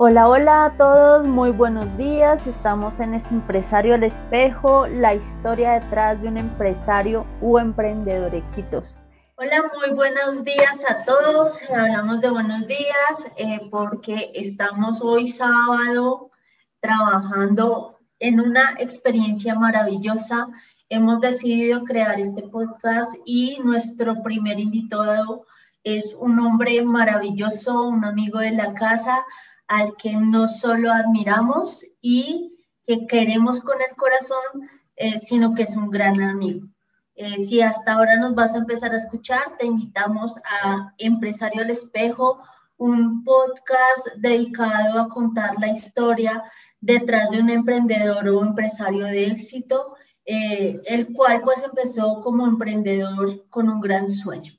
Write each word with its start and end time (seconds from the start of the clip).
Hola, 0.00 0.28
hola 0.28 0.64
a 0.64 0.76
todos, 0.76 1.26
muy 1.26 1.50
buenos 1.50 1.96
días. 1.96 2.46
Estamos 2.46 3.00
en 3.00 3.14
Empresario 3.14 3.94
al 3.94 4.04
Espejo, 4.04 4.86
la 4.86 5.12
historia 5.16 5.72
detrás 5.72 6.22
de 6.22 6.28
un 6.28 6.38
empresario 6.38 7.26
o 7.42 7.58
emprendedor 7.58 8.32
exitoso. 8.32 8.96
Hola, 9.38 9.68
muy 9.76 9.92
buenos 9.96 10.44
días 10.44 10.84
a 10.88 11.04
todos. 11.04 11.60
Hablamos 11.68 12.20
de 12.20 12.30
buenos 12.30 12.64
días 12.68 13.28
eh, 13.38 13.60
porque 13.72 14.30
estamos 14.34 15.00
hoy 15.02 15.26
sábado 15.26 16.30
trabajando 16.78 17.98
en 18.20 18.38
una 18.38 18.76
experiencia 18.78 19.56
maravillosa. 19.56 20.46
Hemos 20.90 21.18
decidido 21.18 21.82
crear 21.82 22.20
este 22.20 22.42
podcast 22.42 23.16
y 23.26 23.58
nuestro 23.64 24.22
primer 24.22 24.60
invitado 24.60 25.44
es 25.82 26.14
un 26.14 26.38
hombre 26.38 26.82
maravilloso, 26.82 27.82
un 27.82 28.04
amigo 28.04 28.38
de 28.38 28.52
la 28.52 28.74
casa 28.74 29.24
al 29.68 29.96
que 29.96 30.16
no 30.16 30.48
solo 30.48 30.92
admiramos 30.92 31.84
y 32.00 32.58
que 32.86 33.06
queremos 33.06 33.60
con 33.60 33.76
el 33.80 33.94
corazón, 33.96 34.68
eh, 34.96 35.18
sino 35.18 35.54
que 35.54 35.62
es 35.62 35.76
un 35.76 35.90
gran 35.90 36.20
amigo. 36.20 36.66
Eh, 37.14 37.42
si 37.44 37.60
hasta 37.60 37.94
ahora 37.94 38.16
nos 38.16 38.34
vas 38.34 38.54
a 38.54 38.58
empezar 38.58 38.92
a 38.92 38.96
escuchar, 38.96 39.56
te 39.58 39.66
invitamos 39.66 40.38
a 40.62 40.94
Empresario 40.98 41.62
al 41.62 41.70
Espejo, 41.70 42.42
un 42.76 43.24
podcast 43.24 44.06
dedicado 44.18 45.00
a 45.00 45.08
contar 45.08 45.56
la 45.58 45.68
historia 45.68 46.42
detrás 46.80 47.28
de 47.30 47.40
un 47.40 47.50
emprendedor 47.50 48.28
o 48.28 48.42
empresario 48.42 49.04
de 49.06 49.26
éxito, 49.26 49.96
eh, 50.24 50.80
el 50.86 51.12
cual 51.12 51.42
pues 51.42 51.62
empezó 51.62 52.20
como 52.20 52.46
emprendedor 52.46 53.48
con 53.50 53.68
un 53.68 53.80
gran 53.80 54.08
sueño. 54.08 54.52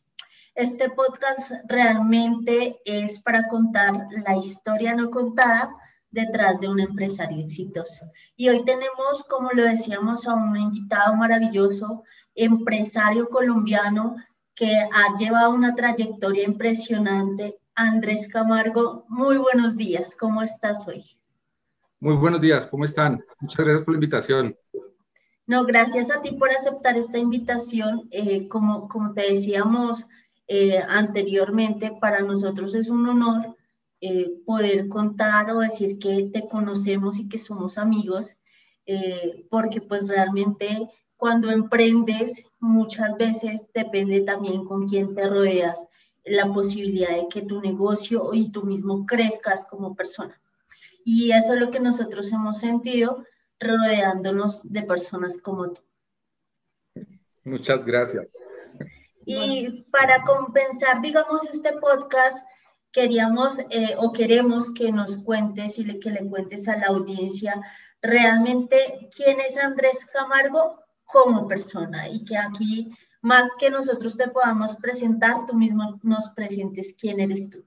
Este 0.60 0.90
podcast 0.90 1.54
realmente 1.70 2.82
es 2.84 3.22
para 3.22 3.48
contar 3.48 4.10
la 4.26 4.36
historia 4.36 4.94
no 4.94 5.10
contada 5.10 5.74
detrás 6.12 6.60
de 6.60 6.68
un 6.68 6.82
empresario 6.82 7.42
exitoso. 7.42 8.12
Y 8.36 8.50
hoy 8.50 8.66
tenemos, 8.66 9.24
como 9.30 9.52
lo 9.52 9.64
decíamos, 9.64 10.28
a 10.28 10.34
un 10.34 10.58
invitado 10.58 11.16
maravilloso, 11.16 12.04
empresario 12.36 13.30
colombiano 13.30 14.18
que 14.54 14.76
ha 14.76 15.18
llevado 15.18 15.52
una 15.52 15.76
trayectoria 15.76 16.44
impresionante. 16.44 17.58
Andrés 17.74 18.28
Camargo, 18.28 19.06
muy 19.08 19.38
buenos 19.38 19.78
días, 19.78 20.14
¿cómo 20.14 20.42
estás 20.42 20.86
hoy? 20.90 21.06
Muy 22.02 22.18
buenos 22.18 22.42
días, 22.42 22.68
¿cómo 22.68 22.84
están? 22.84 23.24
Muchas 23.40 23.64
gracias 23.64 23.86
por 23.86 23.94
la 23.94 23.98
invitación. 23.98 24.58
No, 25.48 25.66
gracias 25.66 26.12
a 26.12 26.22
ti 26.22 26.34
por 26.34 26.50
aceptar 26.50 26.98
esta 26.98 27.18
invitación. 27.18 28.10
Eh, 28.12 28.50
como, 28.50 28.90
como 28.90 29.14
te 29.14 29.22
decíamos, 29.22 30.06
eh, 30.52 30.84
anteriormente, 30.88 31.96
para 32.02 32.22
nosotros 32.22 32.74
es 32.74 32.90
un 32.90 33.08
honor 33.08 33.56
eh, 34.02 34.32
poder 34.48 34.88
contar 34.90 35.52
o 35.52 35.60
decir 35.60 36.00
que 36.00 36.28
te 36.34 36.48
conocemos 36.48 37.20
y 37.20 37.30
que 37.30 37.38
somos 37.38 37.78
amigos, 37.78 38.38
eh, 38.88 39.46
porque 39.52 39.80
pues 39.80 40.10
realmente 40.10 40.90
cuando 41.18 41.52
emprendes 41.52 42.42
muchas 42.60 43.16
veces 43.16 43.70
depende 43.76 44.22
también 44.22 44.66
con 44.66 44.88
quién 44.88 45.14
te 45.14 45.30
rodeas 45.30 45.88
la 46.26 46.52
posibilidad 46.52 47.16
de 47.16 47.28
que 47.30 47.44
tu 47.44 47.62
negocio 47.62 48.32
y 48.34 48.52
tú 48.52 48.64
mismo 48.64 49.06
crezcas 49.06 49.66
como 49.66 49.96
persona. 49.96 50.42
Y 51.06 51.32
eso 51.32 51.54
es 51.54 51.62
lo 51.62 51.70
que 51.70 51.80
nosotros 51.80 52.32
hemos 52.32 52.58
sentido 52.58 53.24
rodeándonos 53.60 54.64
de 54.72 54.82
personas 54.82 55.38
como 55.38 55.74
tú. 55.74 55.82
Muchas 57.44 57.86
gracias. 57.86 58.36
Y 59.32 59.84
para 59.92 60.24
compensar, 60.24 61.02
digamos, 61.04 61.46
este 61.46 61.74
podcast, 61.74 62.44
queríamos 62.92 63.60
eh, 63.60 63.96
o 64.00 64.12
queremos 64.12 64.74
que 64.74 64.92
nos 64.92 65.18
cuentes 65.18 65.78
y 65.78 65.84
le, 65.84 66.00
que 66.00 66.10
le 66.10 66.28
cuentes 66.28 66.68
a 66.68 66.78
la 66.78 66.88
audiencia 66.88 67.62
realmente 68.02 69.08
quién 69.16 69.40
es 69.40 69.56
Andrés 69.58 70.08
Camargo 70.12 70.84
como 71.06 71.48
persona 71.48 72.10
y 72.10 72.26
que 72.26 72.38
aquí, 72.38 72.92
más 73.22 73.52
que 73.60 73.70
nosotros 73.70 74.18
te 74.18 74.30
podamos 74.30 74.78
presentar, 74.78 75.46
tú 75.46 75.54
mismo 75.54 76.00
nos 76.02 76.30
presentes 76.30 76.96
quién 77.00 77.20
eres 77.20 77.52
tú. 77.52 77.64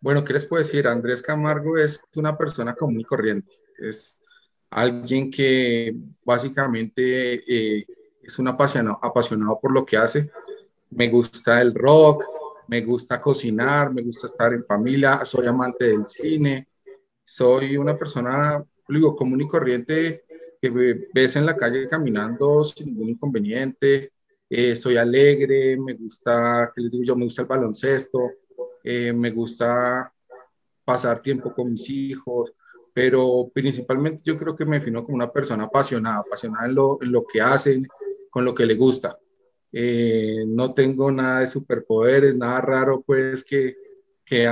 Bueno, 0.00 0.22
¿qué 0.22 0.34
les 0.34 0.44
puedo 0.44 0.62
decir? 0.62 0.86
Andrés 0.86 1.22
Camargo 1.22 1.78
es 1.78 1.98
una 2.14 2.36
persona 2.36 2.74
común 2.74 3.00
y 3.00 3.04
corriente. 3.04 3.54
Es 3.78 4.20
alguien 4.68 5.30
que 5.30 5.96
básicamente... 6.22 7.78
Eh, 7.78 7.86
es 8.26 8.38
un 8.38 8.48
apasionado, 8.48 8.98
apasionado 9.02 9.58
por 9.60 9.72
lo 9.72 9.84
que 9.84 9.96
hace. 9.96 10.30
Me 10.90 11.08
gusta 11.08 11.60
el 11.60 11.74
rock, 11.74 12.24
me 12.68 12.80
gusta 12.82 13.20
cocinar, 13.20 13.92
me 13.92 14.02
gusta 14.02 14.26
estar 14.26 14.52
en 14.52 14.64
familia, 14.64 15.24
soy 15.24 15.46
amante 15.46 15.86
del 15.86 16.06
cine, 16.06 16.68
soy 17.24 17.76
una 17.76 17.96
persona, 17.98 18.64
digo, 18.88 19.14
común 19.14 19.40
y 19.42 19.48
corriente 19.48 20.24
que 20.60 20.70
ves 21.12 21.36
en 21.36 21.46
la 21.46 21.56
calle 21.56 21.88
caminando 21.88 22.64
sin 22.64 22.86
ningún 22.86 23.10
inconveniente, 23.10 24.12
eh, 24.48 24.74
soy 24.76 24.96
alegre, 24.96 25.76
me 25.76 25.94
gusta, 25.94 26.72
¿qué 26.74 26.80
les 26.82 26.90
digo 26.90 27.04
yo? 27.04 27.16
Me 27.16 27.24
gusta 27.24 27.42
el 27.42 27.48
baloncesto, 27.48 28.30
eh, 28.82 29.12
me 29.12 29.30
gusta 29.30 30.12
pasar 30.84 31.20
tiempo 31.20 31.52
con 31.54 31.72
mis 31.72 31.88
hijos, 31.90 32.52
pero 32.92 33.50
principalmente 33.52 34.22
yo 34.24 34.36
creo 34.36 34.54
que 34.54 34.64
me 34.64 34.78
defino 34.78 35.02
como 35.02 35.16
una 35.16 35.30
persona 35.30 35.64
apasionada, 35.64 36.20
apasionada 36.20 36.66
en 36.66 36.74
lo, 36.74 36.98
en 37.02 37.12
lo 37.12 37.24
que 37.26 37.40
hacen, 37.40 37.86
con 38.34 38.44
lo 38.44 38.52
que 38.52 38.66
le 38.66 38.74
gusta. 38.74 39.16
Eh, 39.70 40.42
no 40.44 40.74
tengo 40.74 41.08
nada 41.12 41.38
de 41.38 41.46
superpoderes, 41.46 42.34
nada 42.34 42.60
raro, 42.60 43.00
pues 43.06 43.44
que, 43.44 43.72
que, 44.24 44.50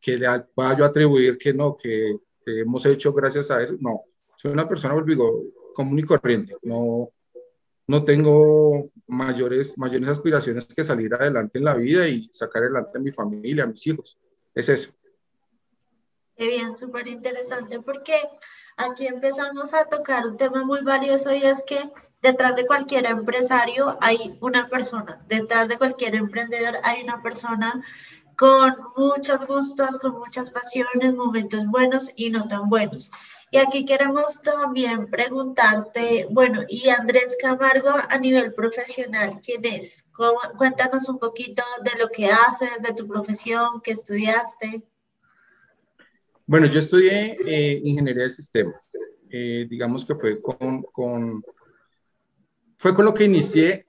que 0.00 0.18
le 0.18 0.26
vaya 0.56 0.84
a 0.84 0.88
atribuir 0.88 1.38
que 1.38 1.54
no, 1.54 1.76
que, 1.76 2.16
hemos 2.46 2.84
hecho 2.84 3.12
gracias 3.12 3.52
a 3.52 3.62
eso. 3.62 3.76
No, 3.78 4.02
soy 4.36 4.50
una 4.50 4.68
persona, 4.68 5.00
digo, 5.06 5.40
común 5.72 6.00
y 6.00 6.02
corriente. 6.02 6.56
No, 6.62 7.10
no 7.86 8.04
tengo 8.04 8.90
mayores, 9.06 9.78
mayores 9.78 10.08
aspiraciones 10.08 10.66
que 10.66 10.82
salir 10.82 11.14
adelante 11.14 11.60
en 11.60 11.64
la 11.64 11.74
vida 11.74 12.08
y 12.08 12.28
sacar 12.32 12.64
adelante 12.64 12.98
a 12.98 13.00
mi 13.00 13.12
familia, 13.12 13.62
a 13.62 13.68
mis 13.68 13.86
hijos. 13.86 14.18
Es 14.52 14.68
eso. 14.68 14.90
Qué 16.36 16.48
bien, 16.48 16.74
súper 16.74 17.06
interesante 17.06 17.78
porque 17.78 18.14
aquí 18.76 19.06
empezamos 19.06 19.74
a 19.74 19.84
tocar 19.84 20.26
un 20.26 20.36
tema 20.36 20.64
muy 20.64 20.82
valioso 20.82 21.32
y 21.32 21.42
es 21.44 21.62
que 21.62 21.90
detrás 22.20 22.56
de 22.56 22.66
cualquier 22.66 23.06
empresario 23.06 23.98
hay 24.00 24.36
una 24.40 24.68
persona, 24.68 25.20
detrás 25.28 25.68
de 25.68 25.78
cualquier 25.78 26.14
emprendedor 26.14 26.78
hay 26.82 27.02
una 27.02 27.22
persona 27.22 27.84
con 28.36 28.76
muchos 28.96 29.46
gustos, 29.46 29.98
con 29.98 30.18
muchas 30.18 30.50
pasiones, 30.50 31.14
momentos 31.14 31.66
buenos 31.66 32.10
y 32.16 32.30
no 32.30 32.48
tan 32.48 32.68
buenos. 32.68 33.10
Y 33.50 33.58
aquí 33.58 33.84
queremos 33.84 34.40
también 34.40 35.10
preguntarte, 35.10 36.26
bueno, 36.30 36.62
y 36.68 36.88
Andrés 36.88 37.36
Camargo 37.40 37.90
a 38.08 38.16
nivel 38.16 38.54
profesional, 38.54 39.40
¿quién 39.44 39.64
es? 39.66 40.06
cuéntanos 40.56 41.08
un 41.08 41.18
poquito 41.18 41.62
de 41.84 41.98
lo 41.98 42.08
que 42.08 42.30
haces, 42.30 42.80
de 42.80 42.94
tu 42.94 43.06
profesión, 43.06 43.82
qué 43.82 43.90
estudiaste. 43.90 44.82
Bueno, 46.52 46.66
yo 46.66 46.80
estudié 46.80 47.34
eh, 47.46 47.80
ingeniería 47.82 48.24
de 48.24 48.28
sistemas. 48.28 48.90
Eh, 49.30 49.66
digamos 49.70 50.04
que 50.04 50.14
fue 50.14 50.38
con, 50.42 50.82
con, 50.82 51.42
fue 52.76 52.94
con 52.94 53.06
lo 53.06 53.14
que 53.14 53.24
inicié, 53.24 53.86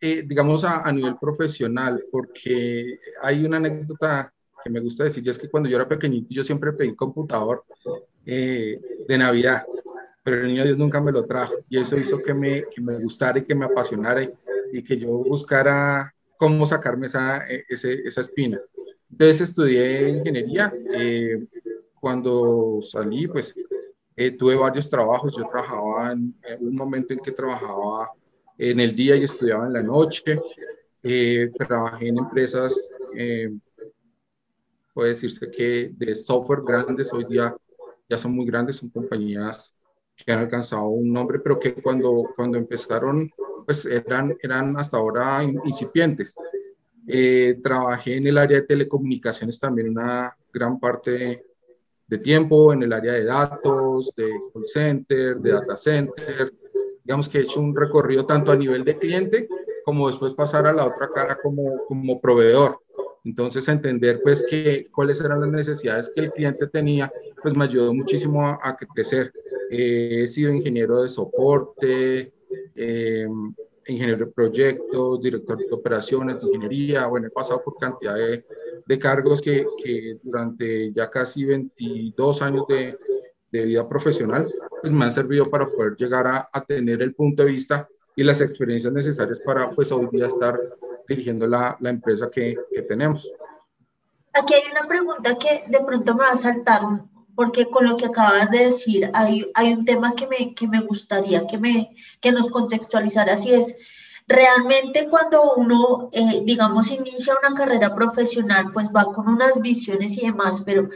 eh, 0.00 0.22
digamos, 0.24 0.64
a, 0.64 0.80
a, 0.80 0.90
nivel 0.92 1.18
profesional, 1.20 2.02
porque 2.10 2.98
hay 3.20 3.44
una 3.44 3.58
anécdota 3.58 4.32
que 4.64 4.70
me 4.70 4.80
gusta 4.80 5.04
decir, 5.04 5.26
y 5.26 5.28
es 5.28 5.38
que 5.38 5.50
cuando 5.50 5.68
yo 5.68 5.76
era 5.76 5.86
pequeñito 5.86 6.32
yo 6.32 6.42
siempre 6.42 6.72
pedí 6.72 6.96
computador 6.96 7.66
de 8.24 8.80
Navidad, 9.18 9.66
pero 10.22 10.40
el 10.40 10.46
niño 10.46 10.64
Dios 10.64 10.78
nunca 10.78 11.02
me 11.02 11.12
lo 11.12 11.26
trajo, 11.26 11.52
y 11.68 11.78
eso 11.78 11.98
hizo 11.98 12.16
que 12.22 12.32
me, 12.32 12.62
que 12.62 12.80
me 12.80 12.96
gustara 12.96 13.40
y 13.40 13.44
que 13.44 13.54
me 13.54 13.66
apasionara 13.66 14.22
y, 14.22 14.32
y 14.72 14.82
que 14.82 14.96
yo 14.96 15.08
buscara 15.08 16.14
cómo 16.38 16.66
sacarme 16.66 17.08
esa, 17.08 17.44
esa, 17.68 17.90
esa 17.90 18.22
espina. 18.22 18.58
Entonces 19.10 19.50
estudié 19.50 20.08
ingeniería, 20.08 20.72
eh, 20.94 21.46
cuando 22.06 22.78
salí, 22.82 23.26
pues 23.26 23.52
eh, 24.14 24.30
tuve 24.30 24.54
varios 24.54 24.88
trabajos. 24.88 25.34
Yo 25.36 25.42
trabajaba 25.48 26.12
en, 26.12 26.36
un 26.60 26.76
momento 26.76 27.12
en 27.12 27.18
que 27.18 27.32
trabajaba 27.32 28.12
en 28.56 28.78
el 28.78 28.94
día 28.94 29.16
y 29.16 29.24
estudiaba 29.24 29.66
en 29.66 29.72
la 29.72 29.82
noche. 29.82 30.40
Eh, 31.02 31.50
trabajé 31.58 32.06
en 32.06 32.18
empresas, 32.18 32.92
eh, 33.18 33.50
puede 34.94 35.08
decirse 35.08 35.50
que 35.50 35.90
de 35.96 36.14
software 36.14 36.62
grandes, 36.64 37.12
hoy 37.12 37.24
día 37.24 37.56
ya 38.08 38.18
son 38.18 38.36
muy 38.36 38.46
grandes, 38.46 38.76
son 38.76 38.88
compañías 38.88 39.74
que 40.14 40.30
han 40.30 40.38
alcanzado 40.38 40.86
un 40.86 41.12
nombre, 41.12 41.40
pero 41.40 41.58
que 41.58 41.74
cuando, 41.74 42.22
cuando 42.36 42.56
empezaron, 42.56 43.28
pues 43.64 43.84
eran, 43.84 44.32
eran 44.40 44.76
hasta 44.76 44.96
ahora 44.96 45.42
incipientes. 45.42 46.36
trabajé 47.60 48.18
en 48.18 48.28
el 48.28 48.38
área 48.38 48.60
de 48.60 48.66
telecomunicaciones 48.66 49.58
también 49.58 49.88
una 49.88 50.36
gran 50.52 50.78
parte 50.78 51.10
de 51.10 51.55
tiempo 52.18 52.72
en 52.72 52.82
el 52.82 52.92
área 52.92 53.12
de 53.12 53.24
datos, 53.24 54.12
de 54.16 54.30
call 54.52 54.66
center, 54.66 55.36
de 55.38 55.52
data 55.52 55.76
center. 55.76 56.52
Digamos 57.04 57.28
que 57.28 57.38
he 57.38 57.42
hecho 57.42 57.60
un 57.60 57.74
recorrido 57.74 58.26
tanto 58.26 58.52
a 58.52 58.56
nivel 58.56 58.84
de 58.84 58.98
cliente 58.98 59.48
como 59.84 60.08
después 60.08 60.34
pasar 60.34 60.66
a 60.66 60.72
la 60.72 60.84
otra 60.84 61.10
cara 61.14 61.38
como, 61.40 61.84
como 61.86 62.20
proveedor. 62.20 62.80
Entonces, 63.24 63.66
entender 63.68 64.20
pues 64.22 64.44
que 64.48 64.86
cuáles 64.92 65.20
eran 65.20 65.40
las 65.40 65.50
necesidades 65.50 66.12
que 66.14 66.20
el 66.22 66.32
cliente 66.32 66.68
tenía, 66.68 67.12
pues 67.42 67.56
me 67.56 67.64
ayudó 67.64 67.92
muchísimo 67.92 68.46
a, 68.46 68.76
crecer. 68.76 69.32
Eh, 69.70 70.22
he 70.22 70.26
sido 70.28 70.52
ingeniero 70.52 71.02
de 71.02 71.08
soporte, 71.08 72.32
eh, 72.76 73.26
ingeniero 73.86 74.26
de 74.26 74.32
proyectos, 74.32 75.20
director 75.20 75.58
de 75.58 75.72
operaciones, 75.72 76.40
de 76.40 76.46
ingeniería, 76.46 77.06
bueno, 77.06 77.26
he 77.26 77.30
pasado 77.30 77.62
por 77.64 77.76
cantidad 77.76 78.14
de, 78.14 78.44
de 78.86 78.98
cargos 78.98 79.42
que, 79.42 79.66
que, 79.82 80.18
durante 80.22 80.92
ya 80.92 81.10
casi 81.10 81.44
22 81.44 82.42
años 82.42 82.66
de, 82.68 82.96
de, 83.50 83.64
vida 83.64 83.88
profesional, 83.88 84.46
pues 84.80 84.92
me 84.92 85.04
han 85.04 85.12
servido 85.12 85.50
para 85.50 85.68
poder 85.68 85.96
llegar 85.96 86.26
a, 86.26 86.46
a, 86.52 86.64
tener 86.64 87.02
el 87.02 87.14
punto 87.14 87.44
de 87.44 87.50
vista 87.50 87.88
y 88.14 88.22
las 88.22 88.40
experiencias 88.40 88.92
necesarias 88.92 89.40
para 89.40 89.70
pues 89.70 89.90
hoy 89.90 90.08
día 90.12 90.26
estar 90.26 90.58
dirigiendo 91.08 91.46
la, 91.46 91.76
la 91.80 91.90
empresa 91.90 92.30
que, 92.30 92.56
que 92.72 92.82
tenemos. 92.82 93.30
Aquí 94.32 94.54
hay 94.54 94.70
una 94.70 94.86
pregunta 94.86 95.36
que 95.38 95.62
de 95.68 95.80
pronto 95.80 96.14
me 96.14 96.24
va 96.24 96.32
a 96.32 96.36
saltar, 96.36 96.82
porque 97.34 97.66
con 97.66 97.86
lo 97.86 97.96
que 97.96 98.06
acabas 98.06 98.50
de 98.50 98.64
decir, 98.66 99.10
hay, 99.14 99.50
hay 99.54 99.72
un 99.72 99.84
tema 99.84 100.14
que 100.14 100.26
me, 100.26 100.54
que 100.54 100.68
me 100.68 100.80
gustaría 100.80 101.46
que, 101.46 101.58
me, 101.58 101.94
que 102.20 102.32
nos 102.32 102.48
contextualizara, 102.48 103.34
así 103.34 103.52
es, 103.54 103.74
realmente 104.26 105.08
cuando 105.08 105.54
uno, 105.54 106.08
eh, 106.12 106.42
digamos, 106.44 106.90
inicia 106.90 107.36
una 107.40 107.54
carrera 107.54 107.94
profesional, 107.94 108.72
pues 108.72 108.88
va 108.94 109.04
con 109.04 109.28
unas 109.28 109.60
visiones 109.60 110.16
y 110.18 110.26
demás, 110.26 110.62
pero 110.64 110.88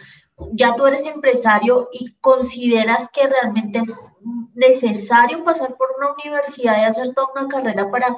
ya 0.52 0.74
tú 0.74 0.86
eres 0.86 1.06
empresario 1.06 1.88
y 1.92 2.12
consideras 2.20 3.08
que 3.08 3.26
realmente 3.26 3.80
es 3.80 4.00
necesario 4.54 5.44
pasar 5.44 5.76
por 5.76 5.88
una 5.98 6.12
universidad 6.12 6.78
y 6.78 6.84
hacer 6.84 7.12
toda 7.14 7.28
una 7.34 7.48
carrera 7.48 7.90
para 7.90 8.16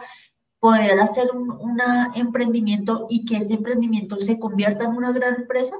poder 0.60 1.00
hacer 1.00 1.28
un 1.32 1.80
emprendimiento 2.14 3.06
y 3.10 3.24
que 3.24 3.36
este 3.36 3.54
emprendimiento 3.54 4.16
se 4.18 4.38
convierta 4.38 4.84
en 4.84 4.92
una 4.92 5.12
gran 5.12 5.34
empresa? 5.34 5.76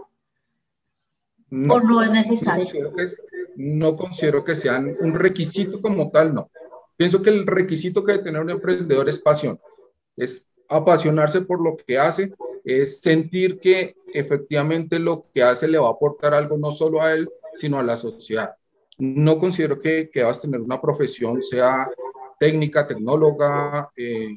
No, 1.51 1.75
¿O 1.75 1.81
no 1.81 2.03
es 2.03 2.11
necesario? 2.11 2.65
No 2.65 2.91
considero, 2.91 2.97
que, 2.97 3.17
no 3.57 3.97
considero 3.97 4.45
que 4.45 4.55
sean 4.57 4.93
un 5.01 5.15
requisito 5.15 5.81
como 5.81 6.11
tal, 6.11 6.35
no. 6.35 6.51
Pienso 6.97 7.23
que 7.23 7.31
el 7.31 7.47
requisito 7.47 8.05
que 8.05 8.13
debe 8.13 8.25
tener 8.25 8.41
un 8.41 8.51
emprendedor 8.51 9.09
es 9.09 9.19
pasión, 9.19 9.59
es 10.17 10.45
apasionarse 10.69 11.43
por 11.43 11.63
lo 11.63 11.77
que 11.77 11.99
hace, 11.99 12.33
es 12.65 13.01
sentir 13.01 13.59
que 13.59 13.95
efectivamente 14.13 14.99
lo 14.99 15.27
que 15.35 15.43
hace 15.43 15.69
le 15.69 15.79
va 15.79 15.89
a 15.89 15.93
aportar 15.93 16.35
algo 16.35 16.57
no 16.57 16.71
solo 16.73 17.03
a 17.03 17.13
él, 17.13 17.29
sino 17.55 17.79
a 17.79 17.83
la 17.83 17.97
sociedad. 17.97 18.55
No 18.99 19.39
considero 19.39 19.79
que, 19.79 20.11
que 20.11 20.21
debas 20.21 20.41
tener 20.41 20.61
una 20.61 20.81
profesión, 20.81 21.43
sea 21.43 21.91
técnica, 22.39 22.87
tecnóloga, 22.87 23.91
eh, 23.97 24.37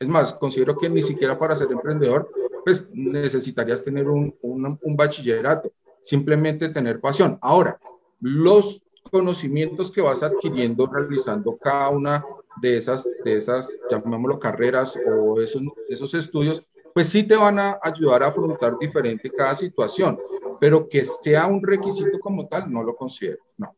es 0.00 0.08
más, 0.08 0.32
considero 0.32 0.76
que 0.76 0.88
ni 0.88 1.02
siquiera 1.02 1.38
para 1.38 1.56
ser 1.56 1.70
emprendedor, 1.70 2.30
pues 2.64 2.88
necesitarías 2.92 3.82
tener 3.82 4.08
un, 4.08 4.34
un, 4.40 4.96
bachillerato, 4.96 5.72
simplemente 6.02 6.68
tener 6.68 7.00
pasión. 7.00 7.38
Ahora, 7.42 7.78
los 8.20 8.82
conocimientos 9.08 9.90
que 9.90 10.00
vas 10.00 10.22
adquiriendo 10.22 10.86
realizando 10.86 11.56
cada 11.56 11.88
una 11.88 12.24
de 12.60 12.78
esas, 12.78 13.08
de 13.24 13.36
esas 13.36 13.78
llamémoslo 13.90 14.38
carreras 14.38 14.98
o 15.06 15.40
esos, 15.40 15.62
esos 15.88 16.14
estudios, 16.14 16.64
pues 16.94 17.08
sí 17.08 17.22
te 17.22 17.36
van 17.36 17.58
a 17.58 17.78
ayudar 17.82 18.22
a 18.22 18.28
afrontar 18.28 18.76
diferente 18.78 19.30
cada 19.30 19.54
situación, 19.54 20.18
pero 20.58 20.88
que 20.88 21.04
sea 21.04 21.46
un 21.46 21.62
requisito 21.62 22.18
como 22.18 22.46
tal, 22.48 22.70
no 22.70 22.82
lo 22.82 22.96
considero, 22.96 23.38
no. 23.56 23.74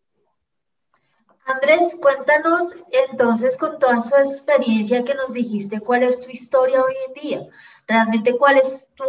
Andrés, 1.45 1.97
cuéntanos 2.01 2.73
entonces 3.11 3.57
con 3.57 3.79
toda 3.79 4.01
su 4.01 4.15
experiencia 4.15 5.05
que 5.05 5.15
nos 5.15 5.33
dijiste, 5.33 5.81
cuál 5.81 6.05
es 6.05 6.21
tu 6.21 6.31
historia 6.31 6.83
hoy 6.83 6.95
en 7.09 7.23
día, 7.23 7.49
realmente 7.89 8.37
cuál 8.39 8.59
es 8.59 8.89
tu 8.95 9.05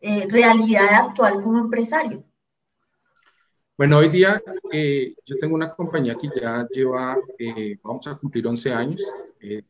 eh, 0.00 0.26
realidad 0.28 0.92
actual 0.92 1.40
como 1.42 1.58
empresario. 1.58 2.24
Bueno, 3.78 3.98
hoy 3.98 4.08
día 4.08 4.42
eh, 4.72 5.14
yo 5.22 5.36
tengo 5.36 5.54
una 5.54 5.68
compañía 5.68 6.14
que 6.14 6.30
ya 6.34 6.66
lleva, 6.70 7.18
eh, 7.38 7.76
vamos 7.82 8.06
a 8.06 8.16
cumplir 8.16 8.46
11 8.46 8.72
años, 8.72 9.02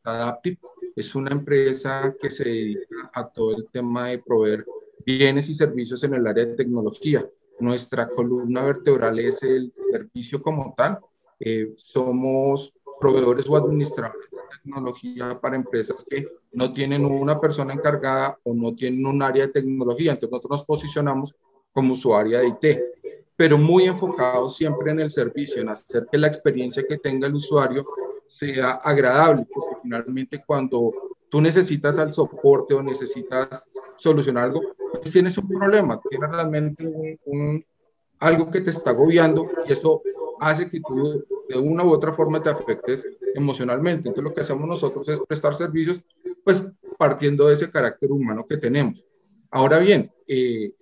Adaptive. 0.04 0.58
Es 0.94 1.16
una 1.16 1.32
empresa 1.32 2.14
que 2.20 2.30
se 2.30 2.44
dedica 2.44 3.10
a 3.12 3.26
todo 3.28 3.56
el 3.56 3.66
tema 3.68 4.06
de 4.06 4.18
proveer 4.18 4.64
bienes 5.04 5.48
y 5.48 5.54
servicios 5.54 6.04
en 6.04 6.14
el 6.14 6.24
área 6.24 6.46
de 6.46 6.54
tecnología. 6.54 7.28
Nuestra 7.58 8.08
columna 8.08 8.62
vertebral 8.62 9.18
es 9.18 9.42
el 9.42 9.74
servicio 9.90 10.40
como 10.40 10.72
tal, 10.76 11.00
eh, 11.40 11.74
somos 11.76 12.74
proveedores 13.00 13.48
o 13.48 13.56
administradores 13.56 14.30
de 14.30 14.38
tecnología 14.62 15.40
para 15.40 15.56
empresas 15.56 16.06
que 16.08 16.28
no 16.52 16.72
tienen 16.72 17.04
una 17.04 17.40
persona 17.40 17.74
encargada 17.74 18.38
o 18.44 18.54
no 18.54 18.72
tienen 18.72 19.04
un 19.04 19.20
área 19.20 19.48
de 19.48 19.52
tecnología. 19.52 20.12
Entonces 20.12 20.30
nosotros 20.30 20.60
nos 20.60 20.64
posicionamos 20.64 21.34
como 21.72 21.94
usuaria 21.94 22.38
de 22.38 22.48
IT, 22.48 22.80
pero 23.36 23.58
muy 23.58 23.84
enfocados 23.84 24.56
siempre 24.56 24.90
en 24.90 25.00
el 25.00 25.10
servicio, 25.10 25.60
en 25.60 25.68
hacer 25.68 26.06
que 26.10 26.18
la 26.18 26.26
experiencia 26.26 26.84
que 26.88 26.98
tenga 26.98 27.26
el 27.26 27.34
usuario 27.34 27.86
sea 28.26 28.72
agradable, 28.72 29.46
porque 29.52 29.76
finalmente 29.82 30.42
cuando 30.44 30.92
tú 31.28 31.40
necesitas 31.40 31.98
al 31.98 32.12
soporte 32.12 32.74
o 32.74 32.82
necesitas 32.82 33.74
solucionar 33.96 34.44
algo, 34.44 34.62
pues 34.92 35.12
tienes 35.12 35.36
un 35.38 35.48
problema, 35.48 36.00
tienes 36.08 36.30
realmente 36.30 37.18
un, 37.26 37.64
algo 38.18 38.50
que 38.50 38.60
te 38.60 38.70
está 38.70 38.90
agobiando 38.90 39.48
y 39.66 39.72
eso 39.72 40.02
hace 40.40 40.68
que 40.68 40.80
tú 40.80 41.24
de 41.48 41.58
una 41.58 41.84
u 41.84 41.90
otra 41.90 42.12
forma 42.12 42.42
te 42.42 42.50
afectes 42.50 43.06
emocionalmente. 43.34 44.08
Entonces 44.08 44.24
lo 44.24 44.34
que 44.34 44.40
hacemos 44.40 44.66
nosotros 44.66 45.08
es 45.08 45.20
prestar 45.20 45.54
servicios, 45.54 46.00
pues 46.44 46.66
partiendo 46.98 47.48
de 47.48 47.54
ese 47.54 47.70
carácter 47.70 48.10
humano 48.10 48.46
que 48.46 48.56
tenemos. 48.56 49.04
Ahora 49.50 49.78
bien, 49.78 50.10
eh, 50.26 50.72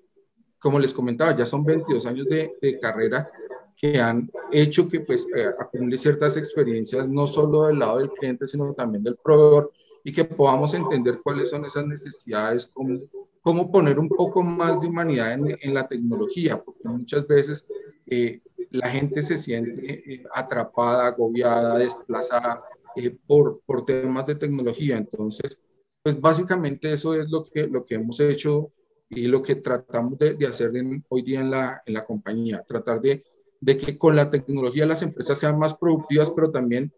como 0.64 0.78
les 0.78 0.94
comentaba, 0.94 1.36
ya 1.36 1.44
son 1.44 1.62
22 1.62 2.06
años 2.06 2.26
de, 2.26 2.78
carrera 2.80 3.30
que 3.76 4.00
han 4.00 4.30
hecho 4.50 4.88
que 4.88 5.00
pues 5.00 5.28
eh, 5.36 5.50
acumule 5.58 5.98
ciertas 5.98 6.38
experiencias 6.38 7.06
no 7.06 7.26
solo 7.26 7.66
del 7.66 7.80
lado 7.80 7.98
del 7.98 8.10
cliente, 8.12 8.46
sino 8.46 8.72
también 8.72 9.04
del 9.04 9.16
proveedor 9.16 9.70
y 10.02 10.10
que 10.10 10.24
podamos 10.24 10.72
entender 10.72 11.20
cuáles 11.22 11.50
son 11.50 11.66
esas 11.66 11.86
necesidades, 11.86 12.66
cómo, 12.68 12.98
cómo 13.42 13.70
poner 13.70 13.98
un 13.98 14.08
poco 14.08 14.42
más 14.42 14.80
de 14.80 14.86
humanidad 14.86 15.34
en, 15.34 15.54
en 15.60 15.74
la 15.74 15.86
tecnología, 15.86 16.62
porque 16.62 16.88
muchas 16.88 17.26
veces 17.26 17.66
eh, 18.06 18.40
la 18.70 18.88
gente 18.88 19.22
se 19.22 19.36
siente 19.36 20.14
eh, 20.14 20.24
atrapada, 20.32 21.08
agobiada, 21.08 21.76
desplazada 21.76 22.64
eh, 22.96 23.14
por, 23.26 23.60
por 23.66 23.84
temas 23.84 24.24
de 24.24 24.36
tecnología. 24.36 24.96
Entonces, 24.96 25.60
pues 26.02 26.18
básicamente 26.18 26.90
eso 26.90 27.12
es 27.14 27.28
lo 27.28 27.44
que, 27.44 27.66
lo 27.66 27.84
que 27.84 27.96
hemos 27.96 28.18
hecho 28.20 28.72
y 29.14 29.26
lo 29.26 29.42
que 29.42 29.56
tratamos 29.56 30.18
de, 30.18 30.34
de 30.34 30.46
hacer 30.46 30.72
hoy 31.08 31.22
día 31.22 31.40
en 31.40 31.50
la, 31.50 31.82
en 31.86 31.94
la 31.94 32.04
compañía, 32.04 32.62
tratar 32.66 33.00
de, 33.00 33.24
de 33.60 33.76
que 33.76 33.96
con 33.96 34.16
la 34.16 34.30
tecnología 34.30 34.86
las 34.86 35.02
empresas 35.02 35.38
sean 35.38 35.58
más 35.58 35.74
productivas, 35.74 36.30
pero 36.30 36.50
también 36.50 36.92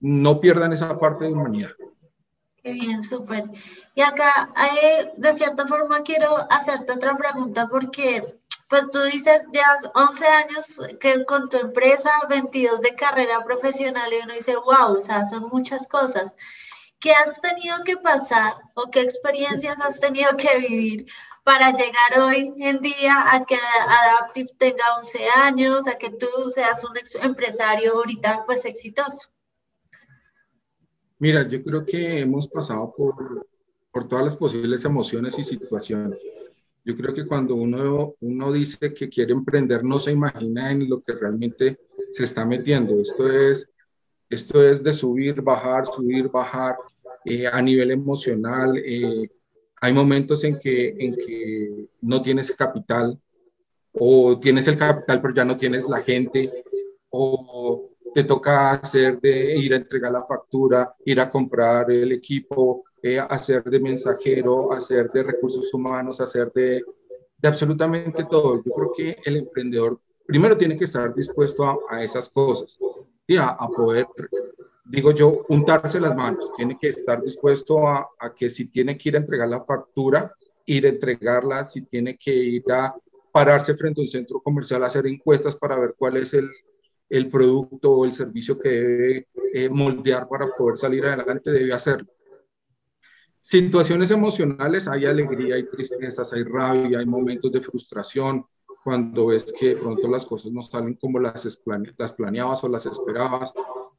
no 0.00 0.40
pierdan 0.40 0.72
esa 0.72 0.98
parte 0.98 1.26
de 1.26 1.32
humanidad. 1.32 1.70
Qué 2.62 2.72
bien, 2.72 3.02
súper. 3.02 3.44
Y 3.94 4.02
acá, 4.02 4.52
de 5.16 5.32
cierta 5.32 5.66
forma, 5.66 6.02
quiero 6.02 6.46
hacerte 6.50 6.92
otra 6.92 7.16
pregunta 7.16 7.68
porque 7.68 8.38
pues 8.68 8.88
tú 8.90 9.02
dices, 9.02 9.46
ya 9.52 9.66
11 9.94 10.26
años 10.26 10.80
que 11.00 11.24
con 11.24 11.48
tu 11.48 11.58
empresa, 11.58 12.10
22 12.28 12.80
de 12.80 12.94
carrera 12.94 13.44
profesional 13.44 14.12
y 14.12 14.22
uno 14.22 14.32
dice, 14.32 14.54
wow, 14.54 14.96
o 14.96 15.00
sea, 15.00 15.24
son 15.24 15.48
muchas 15.50 15.88
cosas. 15.88 16.36
¿Qué 17.00 17.12
has 17.12 17.40
tenido 17.40 17.82
que 17.84 17.96
pasar 17.96 18.54
o 18.74 18.88
qué 18.90 19.00
experiencias 19.00 19.76
has 19.80 19.98
tenido 19.98 20.36
que 20.36 20.58
vivir 20.58 21.06
para 21.44 21.72
llegar 21.72 22.20
hoy 22.20 22.54
en 22.58 22.80
día 22.80 23.34
a 23.34 23.44
que 23.44 23.56
Adaptive 23.56 24.50
tenga 24.58 24.84
11 24.98 25.18
años, 25.36 25.86
a 25.86 25.96
que 25.96 26.10
tú 26.10 26.26
seas 26.48 26.84
un 26.84 26.96
empresario 27.22 27.94
ahorita 27.94 28.44
pues 28.46 28.64
exitoso? 28.64 29.28
Mira, 31.18 31.46
yo 31.46 31.62
creo 31.62 31.84
que 31.84 32.20
hemos 32.20 32.48
pasado 32.48 32.94
por, 32.96 33.46
por 33.90 34.08
todas 34.08 34.24
las 34.24 34.36
posibles 34.36 34.84
emociones 34.84 35.38
y 35.38 35.44
situaciones. 35.44 36.18
Yo 36.84 36.96
creo 36.96 37.12
que 37.12 37.26
cuando 37.26 37.54
uno, 37.54 38.14
uno 38.20 38.52
dice 38.52 38.94
que 38.94 39.08
quiere 39.08 39.32
emprender, 39.32 39.84
no 39.84 40.00
se 40.00 40.12
imagina 40.12 40.70
en 40.70 40.88
lo 40.88 41.02
que 41.02 41.12
realmente 41.12 41.78
se 42.10 42.24
está 42.24 42.44
metiendo. 42.44 42.98
Esto 43.00 43.30
es, 43.30 43.70
esto 44.30 44.64
es 44.64 44.82
de 44.82 44.92
subir, 44.92 45.42
bajar, 45.42 45.86
subir, 45.86 46.28
bajar 46.28 46.76
eh, 47.24 47.46
a 47.46 47.60
nivel 47.60 47.90
emocional. 47.90 48.78
Eh, 48.78 49.30
hay 49.80 49.92
momentos 49.92 50.44
en 50.44 50.58
que, 50.58 50.94
en 50.98 51.16
que 51.16 51.88
no 52.02 52.22
tienes 52.22 52.52
capital 52.52 53.18
o 53.92 54.38
tienes 54.38 54.68
el 54.68 54.76
capital 54.76 55.20
pero 55.20 55.34
ya 55.34 55.44
no 55.44 55.56
tienes 55.56 55.84
la 55.84 56.00
gente 56.00 56.64
o 57.10 57.90
te 58.14 58.24
toca 58.24 58.72
hacer 58.72 59.20
de 59.20 59.56
ir 59.56 59.72
a 59.72 59.76
entregar 59.76 60.12
la 60.12 60.24
factura, 60.24 60.94
ir 61.04 61.20
a 61.20 61.30
comprar 61.30 61.90
el 61.90 62.12
equipo, 62.12 62.84
eh, 63.02 63.18
hacer 63.18 63.62
de 63.64 63.80
mensajero, 63.80 64.72
hacer 64.72 65.10
de 65.10 65.22
recursos 65.22 65.72
humanos, 65.72 66.20
hacer 66.20 66.52
de, 66.52 66.82
de, 67.38 67.48
absolutamente 67.48 68.24
todo. 68.24 68.62
Yo 68.64 68.72
creo 68.72 68.92
que 68.96 69.16
el 69.24 69.36
emprendedor 69.36 70.00
primero 70.26 70.56
tiene 70.56 70.76
que 70.76 70.84
estar 70.84 71.14
dispuesto 71.14 71.80
a, 71.88 72.04
esas 72.04 72.28
cosas 72.28 72.78
y 73.26 73.36
a, 73.36 73.56
poder, 73.74 74.06
digo 74.90 75.12
yo, 75.12 75.46
untarse 75.48 76.00
las 76.00 76.14
manos. 76.14 76.52
Tiene 76.56 76.76
que 76.78 76.88
estar 76.88 77.22
dispuesto 77.22 77.86
a, 77.86 78.08
a, 78.18 78.34
que 78.34 78.50
si 78.50 78.66
tiene 78.66 78.98
que 78.98 79.10
ir 79.10 79.14
a 79.14 79.20
entregar 79.20 79.48
la 79.48 79.64
factura, 79.64 80.34
ir 80.66 80.86
a 80.86 80.88
entregarla, 80.88 81.64
si 81.64 81.82
tiene 81.82 82.16
que 82.16 82.34
ir 82.34 82.64
a 82.72 82.94
pararse 83.32 83.76
frente 83.76 84.00
a 84.00 84.02
un 84.02 84.08
centro 84.08 84.40
comercial 84.40 84.82
a 84.82 84.86
hacer 84.86 85.06
encuestas 85.06 85.56
para 85.56 85.78
ver 85.78 85.94
cuál 85.96 86.16
es 86.16 86.34
el, 86.34 86.50
el 87.08 87.28
producto 87.28 87.92
o 87.92 88.04
el 88.04 88.12
servicio 88.12 88.58
que 88.58 88.68
debe 88.68 89.28
eh, 89.54 89.68
moldear 89.68 90.28
para 90.28 90.48
poder 90.56 90.76
salir 90.76 91.04
adelante, 91.06 91.52
debe 91.52 91.72
hacerlo. 91.72 92.08
Situaciones 93.40 94.10
emocionales, 94.10 94.88
hay 94.88 95.06
alegría, 95.06 95.54
hay 95.54 95.68
tristezas, 95.68 96.32
hay 96.32 96.42
rabia, 96.42 96.98
hay 96.98 97.06
momentos 97.06 97.50
de 97.52 97.60
frustración, 97.60 98.44
cuando 98.82 99.26
ves 99.26 99.52
que 99.58 99.76
pronto 99.76 100.08
las 100.08 100.26
cosas 100.26 100.52
no 100.52 100.62
salen 100.62 100.94
como 100.94 101.18
las, 101.18 101.60
las 101.98 102.12
planeabas 102.12 102.64
o 102.64 102.68
las 102.68 102.86
esperabas, 102.86 103.52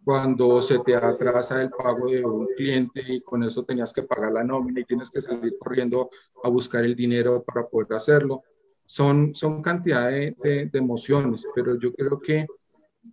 cuando 0.04 0.62
se 0.62 0.80
te 0.80 0.96
atrasa 0.96 1.62
el 1.62 1.70
pago 1.70 2.08
de 2.08 2.26
un 2.26 2.48
cliente 2.58 3.04
y 3.08 3.22
con 3.22 3.44
eso 3.44 3.64
tenías 3.64 3.94
que 3.94 4.04
pagar 4.04 4.32
la 4.32 4.44
nómina 4.44 4.82
y 4.82 4.86
tienes 4.86 5.12
que 5.12 5.22
salir 5.22 5.56
corriendo 5.60 6.10
a 6.44 6.50
buscar 6.50 6.84
el 6.84 6.96
dinero 6.96 7.44
para 7.44 7.68
poder 7.68 7.94
hacerlo. 7.94 8.42
Son, 8.86 9.36
son 9.36 9.62
cantidad 9.62 10.10
de, 10.10 10.36
de, 10.44 10.66
de 10.66 10.80
emociones, 10.80 11.46
pero 11.54 11.80
yo 11.80 11.94
creo 11.94 12.20
que, 12.20 12.48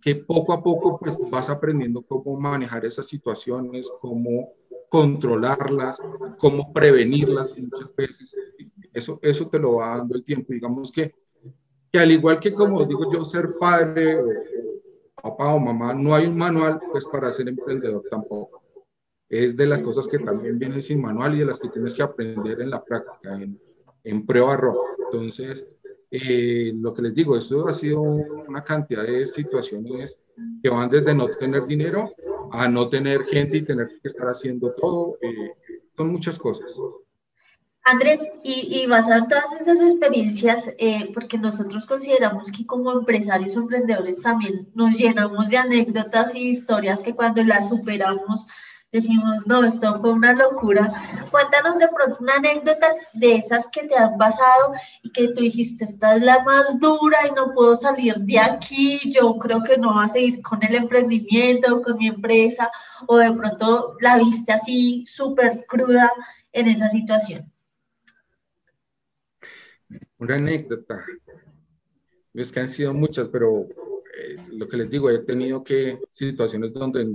que 0.01 0.15
poco 0.15 0.53
a 0.53 0.63
poco 0.63 0.99
pues 0.99 1.17
vas 1.29 1.49
aprendiendo 1.49 2.01
cómo 2.01 2.39
manejar 2.39 2.85
esas 2.85 3.07
situaciones, 3.07 3.89
cómo 4.01 4.53
controlarlas, 4.89 6.01
cómo 6.37 6.73
prevenirlas 6.73 7.57
muchas 7.57 7.95
veces. 7.95 8.35
Eso, 8.91 9.19
eso 9.21 9.47
te 9.47 9.59
lo 9.59 9.75
va 9.75 9.97
dando 9.97 10.15
el 10.15 10.23
tiempo. 10.23 10.51
Digamos 10.51 10.91
que, 10.91 11.13
que 11.91 11.99
al 11.99 12.11
igual 12.11 12.39
que 12.39 12.53
como 12.53 12.83
digo 12.85 13.11
yo, 13.11 13.23
ser 13.23 13.55
padre, 13.57 14.17
papá 15.21 15.53
o 15.53 15.59
mamá, 15.59 15.93
no 15.93 16.13
hay 16.15 16.27
un 16.27 16.37
manual 16.37 16.79
pues 16.91 17.05
para 17.05 17.31
ser 17.31 17.49
emprendedor 17.49 18.03
tampoco. 18.09 18.61
Es 19.27 19.55
de 19.55 19.67
las 19.67 19.83
cosas 19.83 20.07
que 20.07 20.19
también 20.19 20.57
vienen 20.57 20.81
sin 20.81 21.01
manual 21.01 21.35
y 21.35 21.39
de 21.39 21.45
las 21.45 21.59
que 21.59 21.69
tienes 21.69 21.93
que 21.93 22.01
aprender 22.01 22.61
en 22.61 22.71
la 22.71 22.83
práctica, 22.83 23.35
en, 23.35 23.59
en 24.03 24.25
prueba 24.25 24.57
roja. 24.57 24.89
Entonces, 25.05 25.65
eh, 26.11 26.71
lo 26.75 26.93
que 26.93 27.03
les 27.03 27.13
digo, 27.13 27.37
eso 27.37 27.67
ha 27.67 27.73
sido 27.73 28.01
una 28.01 28.63
cantidad 28.63 29.03
de 29.03 29.27
situaciones 29.27 30.19
que 30.63 30.69
van 30.69 30.89
desde 30.89 31.13
no 31.13 31.27
tener 31.27 31.65
dinero 31.65 32.11
a 32.51 32.67
no 32.67 32.89
tener 32.89 33.23
gente 33.23 33.57
y 33.57 33.61
tener 33.61 33.87
que 34.01 34.07
estar 34.07 34.27
haciendo 34.27 34.73
todo. 34.73 35.17
Eh, 35.21 35.53
son 35.95 36.11
muchas 36.11 36.39
cosas. 36.39 36.79
Andrés, 37.91 38.29
y, 38.43 38.85
basado 38.87 39.23
en 39.23 39.27
todas 39.27 39.51
esas 39.59 39.81
experiencias, 39.81 40.69
eh, 40.77 41.09
porque 41.13 41.37
nosotros 41.37 41.85
consideramos 41.85 42.51
que 42.51 42.65
como 42.65 42.91
empresarios 42.91 43.55
o 43.55 43.61
emprendedores 43.61 44.21
también 44.21 44.69
nos 44.75 44.97
llenamos 44.97 45.49
de 45.49 45.57
anécdotas 45.57 46.35
y 46.35 46.49
historias 46.49 47.01
que 47.01 47.15
cuando 47.15 47.43
las 47.43 47.69
superamos 47.69 48.45
decimos, 48.91 49.45
no, 49.45 49.63
esto 49.63 49.99
fue 50.01 50.11
una 50.11 50.33
locura. 50.33 50.93
Cuéntanos 51.31 51.79
de 51.79 51.87
pronto 51.87 52.17
una 52.21 52.35
anécdota 52.35 52.87
de 53.13 53.35
esas 53.35 53.67
que 53.69 53.83
te 53.83 53.95
han 53.95 54.17
pasado 54.17 54.73
y 55.03 55.11
que 55.11 55.29
tú 55.29 55.41
dijiste, 55.41 55.85
esta 55.85 56.15
es 56.15 56.23
la 56.23 56.43
más 56.43 56.79
dura 56.79 57.17
y 57.27 57.31
no 57.31 57.53
puedo 57.53 57.75
salir 57.75 58.15
de 58.15 58.39
aquí, 58.39 58.99
yo 59.11 59.37
creo 59.37 59.63
que 59.63 59.77
no 59.77 59.95
va 59.95 60.05
a 60.05 60.09
seguir 60.09 60.41
con 60.41 60.63
el 60.63 60.75
emprendimiento, 60.75 61.81
con 61.81 61.97
mi 61.97 62.07
empresa, 62.07 62.71
o 63.07 63.17
de 63.17 63.31
pronto 63.31 63.95
la 63.99 64.17
viste 64.17 64.53
así 64.53 65.03
súper 65.05 65.65
cruda 65.67 66.11
en 66.51 66.67
esa 66.67 66.89
situación. 66.89 67.51
Una 70.19 70.35
anécdota. 70.35 71.03
Es 72.33 72.51
que 72.51 72.59
han 72.59 72.69
sido 72.69 72.93
muchas, 72.93 73.27
pero 73.29 73.63
eh, 73.63 74.37
lo 74.51 74.67
que 74.67 74.77
les 74.77 74.89
digo, 74.89 75.09
he 75.09 75.19
tenido 75.19 75.63
que 75.63 75.99
situaciones 76.09 76.71
donde 76.71 77.11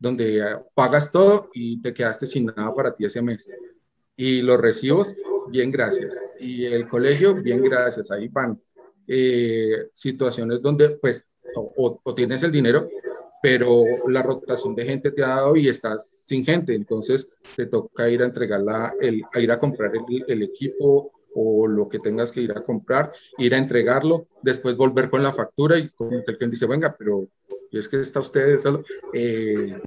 donde 0.00 0.58
pagas 0.74 1.12
todo 1.12 1.50
y 1.52 1.80
te 1.80 1.92
quedaste 1.92 2.26
sin 2.26 2.46
nada 2.46 2.74
para 2.74 2.92
ti 2.92 3.04
ese 3.04 3.20
mes. 3.20 3.52
Y 4.16 4.40
los 4.40 4.58
recibos, 4.58 5.14
bien, 5.50 5.70
gracias. 5.70 6.18
Y 6.40 6.64
el 6.64 6.88
colegio, 6.88 7.34
bien, 7.34 7.62
gracias. 7.62 8.10
Ahí 8.10 8.28
van. 8.28 8.60
Eh, 9.06 9.88
situaciones 9.92 10.62
donde, 10.62 10.90
pues, 10.90 11.26
o, 11.54 12.14
tienes 12.14 12.42
el 12.42 12.50
dinero, 12.50 12.88
pero 13.42 13.84
la 14.08 14.22
rotación 14.22 14.74
de 14.74 14.86
gente 14.86 15.10
te 15.10 15.22
ha 15.22 15.28
dado 15.28 15.56
y 15.56 15.68
estás 15.68 16.24
sin 16.26 16.44
gente. 16.44 16.74
Entonces, 16.74 17.28
te 17.54 17.66
toca 17.66 18.08
ir 18.08 18.22
a 18.22 18.26
entregarla, 18.26 18.94
el, 19.00 19.22
a 19.32 19.40
ir 19.40 19.52
a 19.52 19.58
comprar 19.58 19.92
el, 19.94 20.24
el 20.26 20.42
equipo 20.42 21.12
o 21.34 21.66
lo 21.66 21.88
que 21.88 21.98
tengas 21.98 22.32
que 22.32 22.40
ir 22.40 22.52
a 22.52 22.62
comprar, 22.62 23.12
ir 23.38 23.54
a 23.54 23.58
entregarlo, 23.58 24.26
después 24.42 24.76
volver 24.76 25.10
con 25.10 25.22
la 25.22 25.32
factura 25.32 25.78
y 25.78 25.88
que 25.88 26.24
el 26.26 26.38
quien 26.38 26.50
dice, 26.50 26.66
venga, 26.66 26.94
pero 26.96 27.28
es 27.70 27.88
que 27.88 28.00
está 28.00 28.20
usted 28.20 28.58
solo. 28.58 28.84
Eh, 29.12 29.80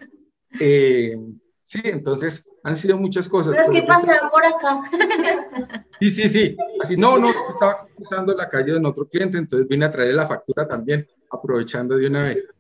eh, 0.59 1.17
sí, 1.63 1.81
entonces 1.83 2.45
han 2.63 2.75
sido 2.75 2.97
muchas 2.97 3.27
cosas. 3.27 3.55
Pero 3.57 3.71
es 3.71 3.81
que 3.81 3.87
pasan 3.87 4.29
por 4.29 4.45
acá. 4.45 4.81
Sí, 5.99 6.11
sí, 6.11 6.27
sí. 6.27 6.57
Así, 6.81 6.97
no, 6.97 7.17
no, 7.17 7.29
estaba 7.29 7.87
cruzando 7.95 8.35
la 8.35 8.49
calle 8.49 8.73
de 8.73 8.85
otro 8.85 9.07
cliente, 9.07 9.37
entonces 9.37 9.67
vine 9.69 9.85
a 9.85 9.91
traer 9.91 10.13
la 10.13 10.27
factura 10.27 10.67
también, 10.67 11.07
aprovechando 11.29 11.95
de 11.95 12.07
una 12.07 12.23
vez. 12.23 12.51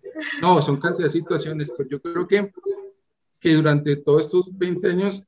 No, 0.41 0.61
son 0.61 0.79
cantidad 0.79 1.07
de 1.07 1.11
situaciones, 1.11 1.69
pero 1.75 1.89
yo 1.89 2.01
creo 2.01 2.25
que, 2.25 2.53
que 3.41 3.53
durante 3.53 3.97
todos 3.97 4.25
estos 4.25 4.57
20 4.57 4.87
años, 4.87 5.23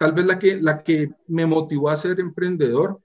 tal 0.00 0.12
vez 0.12 0.24
la 0.24 0.38
que, 0.38 0.58
la 0.58 0.82
que 0.82 1.10
me 1.28 1.44
motivó 1.44 1.90
a 1.90 1.96
ser 1.98 2.18
emprendedor 2.20 3.02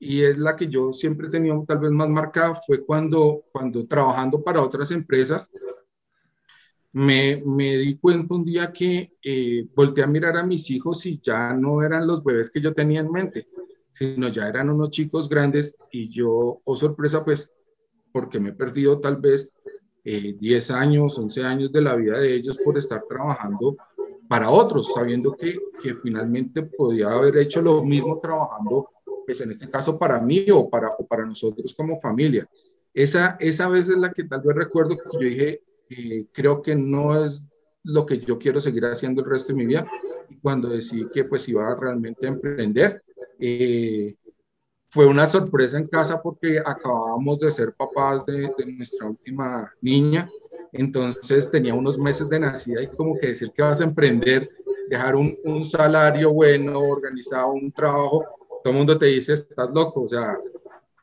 y 0.00 0.22
es 0.22 0.36
la 0.36 0.56
que 0.56 0.66
yo 0.66 0.92
siempre 0.92 1.28
he 1.28 1.30
tenido 1.30 1.64
tal 1.64 1.78
vez 1.78 1.92
más 1.92 2.08
marcada, 2.08 2.60
fue 2.66 2.84
cuando, 2.84 3.44
cuando 3.52 3.86
trabajando 3.86 4.42
para 4.42 4.60
otras 4.60 4.90
empresas, 4.90 5.52
me, 6.90 7.40
me 7.46 7.76
di 7.76 7.96
cuenta 7.98 8.34
un 8.34 8.44
día 8.44 8.72
que 8.72 9.12
eh, 9.22 9.68
volteé 9.76 10.02
a 10.02 10.08
mirar 10.08 10.36
a 10.36 10.42
mis 10.42 10.68
hijos 10.72 11.06
y 11.06 11.20
ya 11.22 11.52
no 11.52 11.82
eran 11.82 12.04
los 12.04 12.24
bebés 12.24 12.50
que 12.50 12.60
yo 12.60 12.74
tenía 12.74 12.98
en 12.98 13.12
mente, 13.12 13.46
sino 13.92 14.26
ya 14.26 14.48
eran 14.48 14.70
unos 14.70 14.90
chicos 14.90 15.28
grandes 15.28 15.76
y 15.92 16.08
yo, 16.08 16.60
oh 16.64 16.76
sorpresa, 16.76 17.24
pues, 17.24 17.48
porque 18.10 18.40
me 18.40 18.48
he 18.48 18.54
perdido 18.54 18.98
tal 18.98 19.18
vez 19.18 19.48
10 20.02 20.70
eh, 20.70 20.72
años, 20.72 21.16
11 21.16 21.44
años 21.44 21.70
de 21.70 21.80
la 21.80 21.94
vida 21.94 22.18
de 22.18 22.34
ellos 22.34 22.58
por 22.58 22.76
estar 22.76 23.04
trabajando 23.08 23.76
para 24.28 24.50
otros, 24.50 24.92
sabiendo 24.94 25.36
que, 25.36 25.58
finalmente 26.02 26.62
podía 26.62 27.10
haber 27.10 27.36
hecho 27.36 27.60
lo 27.60 27.84
mismo 27.84 28.18
trabajando 28.18 28.88
pues 29.26 29.40
en 29.40 29.50
este 29.50 29.70
caso 29.70 29.98
para 29.98 30.20
mí 30.20 30.46
o 30.50 30.68
para, 30.68 30.88
o 30.98 31.06
para 31.06 31.24
nosotros 31.24 31.74
como 31.74 32.00
familia. 32.00 32.48
Esa, 32.92 33.36
esa 33.40 33.68
vez 33.68 33.88
es 33.88 33.96
la 33.96 34.12
que 34.12 34.24
tal 34.24 34.40
vez 34.42 34.56
recuerdo 34.56 34.96
que 34.96 35.04
yo 35.12 35.18
dije, 35.18 35.62
eh, 35.90 36.26
creo 36.32 36.60
que 36.62 36.74
no 36.74 37.24
es 37.24 37.42
lo 37.82 38.06
que 38.06 38.18
yo 38.18 38.38
quiero 38.38 38.60
seguir 38.60 38.84
haciendo 38.84 39.22
el 39.22 39.30
resto 39.30 39.52
de 39.52 39.58
mi 39.58 39.66
vida. 39.66 39.86
Y 40.28 40.36
cuando 40.36 40.68
decidí 40.68 41.08
que 41.12 41.24
pues 41.24 41.48
iba 41.48 41.74
realmente 41.74 42.26
a 42.26 42.30
emprender, 42.30 43.02
eh, 43.38 44.14
fue 44.88 45.06
una 45.06 45.26
sorpresa 45.26 45.76
en 45.76 45.88
casa 45.88 46.22
porque 46.22 46.60
acabábamos 46.60 47.40
de 47.40 47.50
ser 47.50 47.74
papás 47.74 48.24
de, 48.24 48.48
nuestra 48.76 49.08
última 49.08 49.72
niña. 49.80 50.30
Entonces 50.74 51.50
tenía 51.50 51.72
unos 51.72 51.98
meses 51.98 52.28
de 52.28 52.40
nacida 52.40 52.82
y 52.82 52.88
como 52.88 53.16
que 53.16 53.28
decir 53.28 53.52
que 53.52 53.62
vas 53.62 53.80
a 53.80 53.84
emprender, 53.84 54.50
dejar 54.88 55.14
un, 55.14 55.38
un 55.44 55.64
salario 55.64 56.32
bueno, 56.32 56.80
organizado, 56.80 57.52
un 57.52 57.70
trabajo, 57.70 58.24
todo 58.62 58.72
el 58.72 58.78
mundo 58.78 58.98
te 58.98 59.06
dice, 59.06 59.34
estás 59.34 59.70
loco, 59.70 60.02
o 60.02 60.08
sea, 60.08 60.36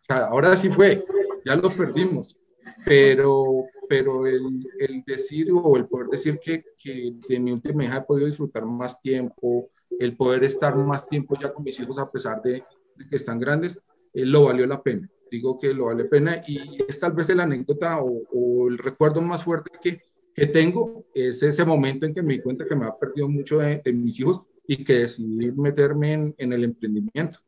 ahora 0.09 0.57
sí 0.57 0.69
fue, 0.69 1.03
ya 1.45 1.55
lo 1.55 1.69
perdimos, 1.69 2.37
pero, 2.85 3.63
pero 3.87 4.27
el, 4.27 4.67
el 4.77 5.03
decir 5.05 5.47
o 5.53 5.77
el 5.77 5.85
poder 5.85 6.07
decir 6.07 6.37
que, 6.43 6.65
que, 6.77 7.13
de 7.29 7.39
mi 7.39 7.53
última 7.53 7.85
hija 7.85 7.97
he 7.97 8.01
podido 8.01 8.27
disfrutar 8.27 8.65
más 8.65 8.99
tiempo, 8.99 9.69
el 9.99 10.17
poder 10.17 10.43
estar 10.43 10.75
más 10.75 11.05
tiempo 11.05 11.37
ya 11.41 11.53
con 11.53 11.63
mis 11.63 11.79
hijos 11.79 11.97
a 11.97 12.11
pesar 12.11 12.41
de, 12.41 12.61
que 13.09 13.15
están 13.15 13.39
grandes, 13.39 13.79
eh, 14.13 14.25
lo 14.25 14.45
valió 14.45 14.67
la 14.67 14.81
pena. 14.83 15.09
Digo 15.31 15.57
que 15.57 15.73
lo 15.73 15.85
vale 15.85 16.03
pena 16.03 16.43
y 16.45 16.83
es 16.85 16.99
tal 16.99 17.13
vez 17.13 17.33
la 17.33 17.43
anécdota 17.43 17.99
o, 18.01 18.67
el 18.67 18.77
recuerdo 18.77 19.21
más 19.21 19.45
fuerte 19.45 19.71
que, 19.81 20.01
que, 20.35 20.47
tengo, 20.47 21.05
es 21.15 21.41
ese 21.41 21.63
momento 21.63 22.05
en 22.05 22.13
que 22.13 22.21
me 22.21 22.33
di 22.33 22.41
cuenta 22.41 22.65
que 22.65 22.75
me 22.75 22.85
ha 22.85 22.97
perdido 22.97 23.29
mucho 23.29 23.59
de, 23.59 23.81
mis 23.93 24.19
hijos 24.19 24.41
y 24.67 24.83
que 24.83 24.99
decidí 24.99 25.53
meterme 25.53 26.11
en, 26.11 26.35
en 26.37 26.51
el 26.51 26.65
emprendimiento. 26.65 27.39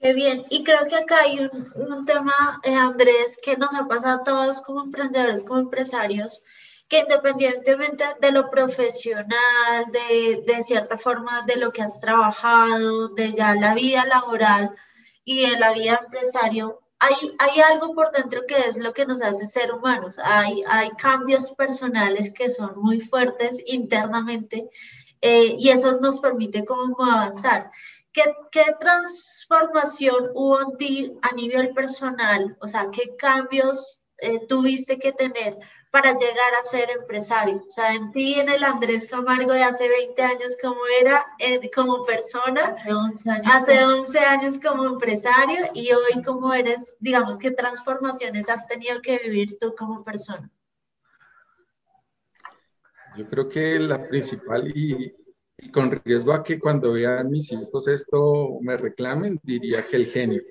Qué 0.00 0.14
bien. 0.14 0.42
Y 0.48 0.64
creo 0.64 0.86
que 0.88 0.96
acá 0.96 1.16
hay 1.20 1.38
un, 1.40 1.70
un 1.74 2.06
tema, 2.06 2.60
eh, 2.64 2.74
Andrés, 2.74 3.38
que 3.42 3.58
nos 3.58 3.74
ha 3.74 3.86
pasado 3.86 4.22
a 4.22 4.24
todos 4.24 4.62
como 4.62 4.82
emprendedores, 4.82 5.44
como 5.44 5.60
empresarios, 5.60 6.42
que 6.88 7.00
independientemente 7.00 8.04
de 8.22 8.32
lo 8.32 8.48
profesional, 8.48 9.84
de, 9.92 10.44
de 10.46 10.62
cierta 10.62 10.96
forma 10.96 11.42
de 11.42 11.56
lo 11.56 11.72
que 11.72 11.82
has 11.82 12.00
trabajado, 12.00 13.08
de 13.08 13.32
ya 13.34 13.54
la 13.54 13.74
vida 13.74 14.06
laboral 14.06 14.74
y 15.28 15.46
de 15.46 15.58
la 15.58 15.74
vida 15.74 16.00
empresario, 16.02 16.80
hay, 16.98 17.14
hay 17.38 17.60
algo 17.60 17.94
por 17.94 18.10
dentro 18.12 18.46
que 18.48 18.56
es 18.56 18.78
lo 18.78 18.94
que 18.94 19.04
nos 19.04 19.20
hace 19.20 19.46
ser 19.46 19.74
humanos. 19.74 20.18
Hay, 20.24 20.64
hay 20.66 20.88
cambios 20.92 21.52
personales 21.52 22.32
que 22.32 22.48
son 22.48 22.72
muy 22.76 23.02
fuertes 23.02 23.62
internamente 23.66 24.70
eh, 25.20 25.54
y 25.58 25.68
eso 25.68 26.00
nos 26.00 26.18
permite 26.18 26.64
como 26.64 27.04
avanzar. 27.04 27.70
¿Qué, 28.10 28.22
¿Qué, 28.50 28.64
transformación 28.80 30.30
hubo 30.32 30.62
en 30.62 30.76
ti 30.78 31.12
a 31.20 31.34
nivel 31.34 31.74
personal? 31.74 32.56
O 32.62 32.66
sea, 32.66 32.88
¿qué 32.90 33.14
cambios 33.16 34.02
eh, 34.16 34.46
tuviste 34.48 34.98
que 34.98 35.12
tener 35.12 35.58
para 35.90 36.12
llegar 36.12 36.54
a 36.58 36.62
ser 36.62 36.90
empresario? 36.90 37.62
O 37.66 37.70
sea, 37.70 37.94
en 37.94 38.10
ti, 38.12 38.34
en 38.34 38.48
el 38.48 38.62
Andrés 38.64 39.06
Camargo 39.06 39.52
de 39.52 39.62
hace 39.62 39.88
20 39.88 40.22
años, 40.22 40.56
¿cómo 40.60 40.80
era 41.00 41.26
como 41.74 42.04
persona? 42.04 42.74
Hace 42.76 42.92
11 42.92 43.30
años. 43.30 43.46
Hace 43.52 43.84
11 43.84 44.18
años 44.18 44.58
como 44.60 44.84
empresario 44.84 45.70
y 45.74 45.92
hoy, 45.92 46.22
¿cómo 46.24 46.52
eres? 46.52 46.96
Digamos, 47.00 47.38
¿qué 47.38 47.50
transformaciones 47.50 48.48
has 48.48 48.66
tenido 48.66 49.00
que 49.00 49.18
vivir 49.18 49.58
tú 49.58 49.74
como 49.76 50.04
persona? 50.04 50.50
Yo 53.16 53.28
creo 53.28 53.48
que 53.48 53.78
la 53.78 54.06
principal 54.06 54.70
y, 54.74 55.12
con 55.72 55.90
riesgo 56.04 56.32
a 56.32 56.44
que 56.44 56.58
cuando 56.58 56.92
vean 56.92 57.30
mis 57.30 57.50
hijos 57.50 57.88
esto 57.88 58.58
me 58.60 58.76
reclamen, 58.76 59.40
diría 59.42 59.84
que 59.86 59.96
el 59.96 60.06
genio. 60.06 60.42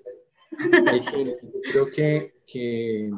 El 0.71 1.01
genio. 1.01 1.37
Creo 1.71 1.85
que, 1.87 2.41
que 2.45 3.09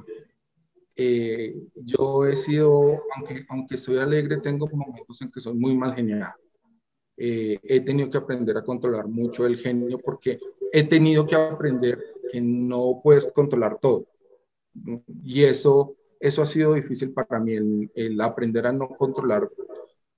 eh, 1.01 1.55
yo 1.75 2.25
he 2.25 2.35
sido, 2.35 3.03
aunque, 3.15 3.45
aunque 3.47 3.77
soy 3.77 3.99
alegre, 3.99 4.37
tengo 4.37 4.67
momentos 4.67 5.21
en 5.21 5.31
que 5.31 5.39
soy 5.39 5.53
muy 5.53 5.75
mal 5.75 5.95
geniado. 5.95 6.33
Eh, 7.15 7.59
he 7.63 7.81
tenido 7.81 8.09
que 8.09 8.17
aprender 8.17 8.57
a 8.57 8.63
controlar 8.63 9.07
mucho 9.07 9.45
el 9.45 9.57
genio 9.57 9.99
porque 9.99 10.39
he 10.71 10.83
tenido 10.83 11.25
que 11.25 11.35
aprender 11.35 12.03
que 12.31 12.41
no 12.41 12.99
puedes 13.03 13.31
controlar 13.31 13.77
todo. 13.79 14.07
Y 15.23 15.43
eso 15.43 15.95
eso 16.19 16.41
ha 16.41 16.45
sido 16.45 16.73
difícil 16.73 17.13
para 17.13 17.39
mí, 17.39 17.89
el, 17.95 18.21
aprender 18.21 18.67
a 18.67 18.73
no 18.73 18.89
controlar 18.89 19.49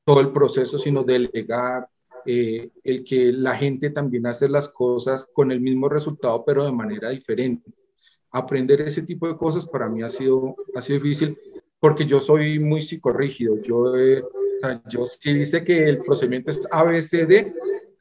todo 0.03 0.19
el 0.19 0.31
proceso, 0.31 0.79
sino 0.79 1.03
delegar, 1.03 1.88
eh, 2.25 2.71
el 2.83 3.03
que 3.03 3.31
la 3.31 3.55
gente 3.55 3.91
también 3.91 4.25
hace 4.25 4.50
las 4.50 4.69
cosas 4.69 5.29
con 5.31 5.51
el 5.51 5.61
mismo 5.61 5.89
resultado, 5.89 6.43
pero 6.43 6.65
de 6.65 6.71
manera 6.71 7.09
diferente. 7.09 7.71
Aprender 8.31 8.81
ese 8.81 9.01
tipo 9.01 9.27
de 9.27 9.35
cosas 9.35 9.67
para 9.67 9.89
mí 9.89 10.01
ha 10.01 10.09
sido, 10.09 10.55
ha 10.75 10.81
sido 10.81 11.00
difícil 11.00 11.38
porque 11.79 12.05
yo 12.05 12.19
soy 12.19 12.59
muy 12.59 12.81
psicorrígido. 12.81 13.61
Yo, 13.61 13.97
eh, 13.97 14.23
yo 14.88 15.05
si 15.05 15.33
dice 15.33 15.63
que 15.63 15.89
el 15.89 16.03
procedimiento 16.03 16.51
es 16.51 16.67
ABCD, 16.71 17.53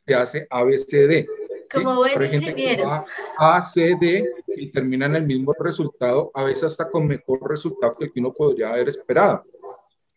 se 0.06 0.14
hace 0.14 0.46
ABCD. 0.50 1.26
Como 1.72 1.96
buen 1.96 2.34
ingeniero. 2.34 3.04
ACD 3.38 4.24
y 4.48 4.70
termina 4.70 5.06
en 5.06 5.16
el 5.16 5.22
mismo 5.26 5.54
resultado, 5.58 6.30
a 6.34 6.44
veces 6.44 6.64
hasta 6.64 6.88
con 6.88 7.06
mejor 7.06 7.48
resultado 7.48 7.94
que 7.96 8.04
el 8.06 8.12
que 8.12 8.20
uno 8.20 8.32
podría 8.32 8.70
haber 8.70 8.88
esperado. 8.88 9.44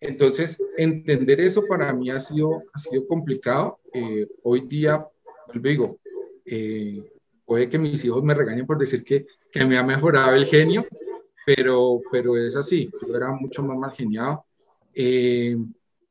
Entonces, 0.01 0.62
entender 0.75 1.39
eso 1.39 1.65
para 1.65 1.93
mí 1.93 2.10
ha 2.10 2.20
sido, 2.20 2.62
ha 2.74 2.79
sido 2.79 3.08
complicado. 3.08 3.79
Eh, 3.93 4.27
hoy 4.43 4.62
día, 4.62 5.08
digo, 5.53 5.98
eh, 6.46 7.12
puede 7.46 7.70
que 7.70 7.78
mis 7.78 8.04
hijos 8.06 8.24
me 8.24 8.34
regañen 8.34 8.66
por 8.66 8.78
decir 8.78 9.04
que, 9.04 9.26
que 9.52 9.66
me 9.66 9.78
ha 9.78 9.84
mejorado 9.84 10.36
el 10.36 10.46
genio, 10.46 10.86
pero, 11.46 12.02
pero 12.12 12.38
es 12.38 12.56
así, 12.56 12.90
yo 13.08 13.16
era 13.16 13.32
mucho 13.32 13.64
más 13.64 13.78
mal 13.78 13.92
geniado. 13.92 14.46
Eh, 14.94 15.58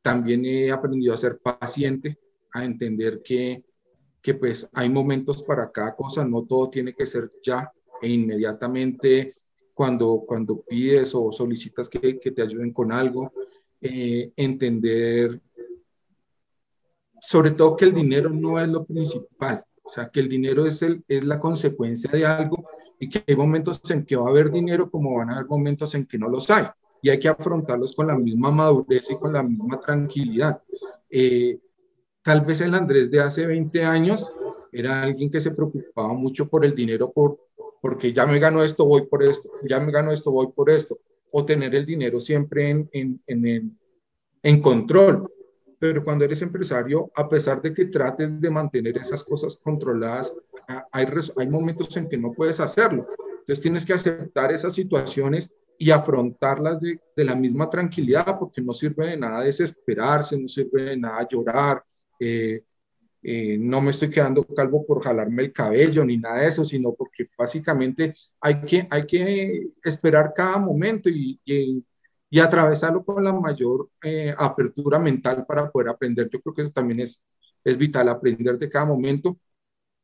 también 0.03 0.45
he 0.45 0.71
aprendido 0.71 1.15
a 1.15 1.17
ser 1.17 1.39
paciente, 1.39 2.19
a 2.53 2.65
entender 2.65 3.23
que, 3.23 3.65
que 4.21 4.35
pues 4.35 4.69
hay 4.73 4.89
momentos 4.89 5.43
para 5.43 5.71
cada 5.71 5.95
cosa, 5.95 6.25
no 6.25 6.45
todo 6.45 6.69
tiene 6.71 6.95
que 6.95 7.07
ser 7.07 7.31
ya 7.43 7.73
e 8.01 8.09
inmediatamente 8.09 9.37
cuando, 9.73 10.25
cuando 10.27 10.61
pides 10.61 11.15
o 11.15 11.33
solicitas 11.33 11.89
que, 11.89 12.19
que 12.19 12.31
te 12.33 12.43
ayuden 12.43 12.73
con 12.73 12.93
algo, 12.93 13.33
eh, 13.81 14.33
entender 14.37 15.41
sobre 17.21 17.53
todo 17.53 17.77
que 17.77 17.85
el 17.85 17.95
dinero 17.95 18.31
no 18.31 18.61
es 18.61 18.69
lo 18.69 18.85
principal, 18.85 19.65
o 19.83 19.91
sea, 19.91 20.09
que 20.09 20.21
el 20.21 20.29
dinero 20.29 20.67
es, 20.67 20.83
el, 20.83 21.05
es 21.09 21.25
la 21.25 21.39
consecuencia 21.41 22.11
de 22.11 22.25
algo 22.25 22.69
y 22.99 23.09
que 23.09 23.23
hay 23.27 23.37
momentos 23.37 23.81
en 23.91 24.05
que 24.05 24.17
va 24.17 24.27
a 24.27 24.31
haber 24.31 24.51
dinero 24.51 24.91
como 24.91 25.17
van 25.17 25.31
a 25.31 25.35
haber 25.35 25.47
momentos 25.47 25.95
en 25.95 26.07
que 26.07 26.19
no 26.19 26.29
los 26.29 26.49
hay 26.51 26.67
y 27.03 27.11
hay 27.11 27.19
que 27.19 27.29
afrontarlos 27.29 27.95
con 27.95 28.07
la 28.07 28.17
misma 28.17 28.51
madurez 28.53 29.11
y 29.11 29.17
con 29.17 29.33
la 29.33 29.43
misma 29.43 29.81
tranquilidad. 29.81 30.63
Eh, 31.11 31.59
tal 32.23 32.43
vez 32.43 32.61
el 32.61 32.75
Andrés 32.75 33.11
de 33.11 33.21
hace 33.21 33.45
20 33.45 33.85
años 33.85 34.33
era 34.71 35.03
alguien 35.03 35.29
que 35.29 35.41
se 35.41 35.51
preocupaba 35.51 36.15
mucho 36.15 36.49
por 36.49 36.65
el 36.65 36.75
dinero, 36.75 37.11
por, 37.11 37.39
porque 37.83 38.13
ya 38.13 38.25
me 38.25 38.39
gano 38.39 38.63
esto, 38.63 38.87
voy 38.87 39.07
por 39.07 39.23
esto, 39.25 39.51
ya 39.69 39.81
me 39.81 39.91
gano 39.91 40.13
esto, 40.13 40.31
voy 40.31 40.47
por 40.55 40.71
esto, 40.71 41.01
o 41.33 41.45
tener 41.45 41.75
el 41.75 41.85
dinero 41.85 42.21
siempre 42.21 42.71
en, 42.71 42.89
en, 42.93 43.21
en, 43.27 43.79
en 44.43 44.61
control. 44.63 45.29
Pero 45.83 46.05
cuando 46.05 46.25
eres 46.25 46.41
empresario, 46.43 47.11
a 47.13 47.29
pesar 47.29 47.61
de 47.61 47.75
que 47.75 47.87
trates 47.87 48.41
de 48.41 48.51
mantener 48.51 48.97
esas 48.99 49.25
cosas 49.25 49.57
controladas, 49.57 50.33
hay, 50.93 51.07
hay 51.37 51.49
momentos 51.49 51.97
en 51.97 52.09
que 52.09 52.17
no 52.17 52.33
puedes 52.33 52.61
hacerlo. 52.61 53.05
Entonces 53.41 53.61
tienes 53.61 53.85
que 53.85 53.93
aceptar 53.93 54.53
esas 54.53 54.77
situaciones 54.77 55.51
y 55.77 55.91
afrontarlas 55.91 56.81
de, 56.81 57.01
de, 57.17 57.25
la 57.25 57.35
misma 57.35 57.69
tranquilidad, 57.69 58.39
porque 58.39 58.63
no 58.63 58.73
sirve 58.73 59.09
de 59.09 59.17
nada 59.17 59.41
desesperarse, 59.41 60.39
no 60.39 60.47
sirve 60.47 60.85
de 60.85 60.97
nada 60.97 61.27
llorar, 61.27 61.83
eh, 62.21 62.63
eh, 63.21 63.59
no 63.59 63.81
me 63.81 63.91
estoy 63.91 64.09
quedando 64.09 64.45
calvo 64.45 64.87
por 64.87 65.03
jalarme 65.03 65.43
el 65.43 65.53
cabello 65.53 66.05
ni 66.05 66.17
nada 66.17 66.43
de 66.43 66.47
eso, 66.47 66.65
sino 66.65 66.95
porque 66.95 67.27
básicamente 67.37 68.15
hay 68.41 68.61
que, 68.61 68.87
hay 68.89 69.05
que 69.05 69.71
esperar 69.83 70.33
cada 70.33 70.59
momento 70.59 71.09
y, 71.09 71.41
y, 71.45 71.85
atravesarlo 72.41 73.05
con 73.05 73.23
la 73.25 73.33
mayor 73.33 73.91
eh, 74.03 74.35
apertura 74.37 74.99
mental 74.99 75.45
para 75.47 75.71
poder 75.71 75.89
aprender. 75.91 76.29
Yo 76.31 76.41
creo 76.41 76.55
que 76.55 76.63
eso 76.63 76.71
también 76.73 77.01
es, 77.01 77.23
es 77.65 77.77
vital, 77.79 78.09
aprender 78.09 78.59
de 78.59 78.71
cada 78.71 78.87
momento. 78.87 79.39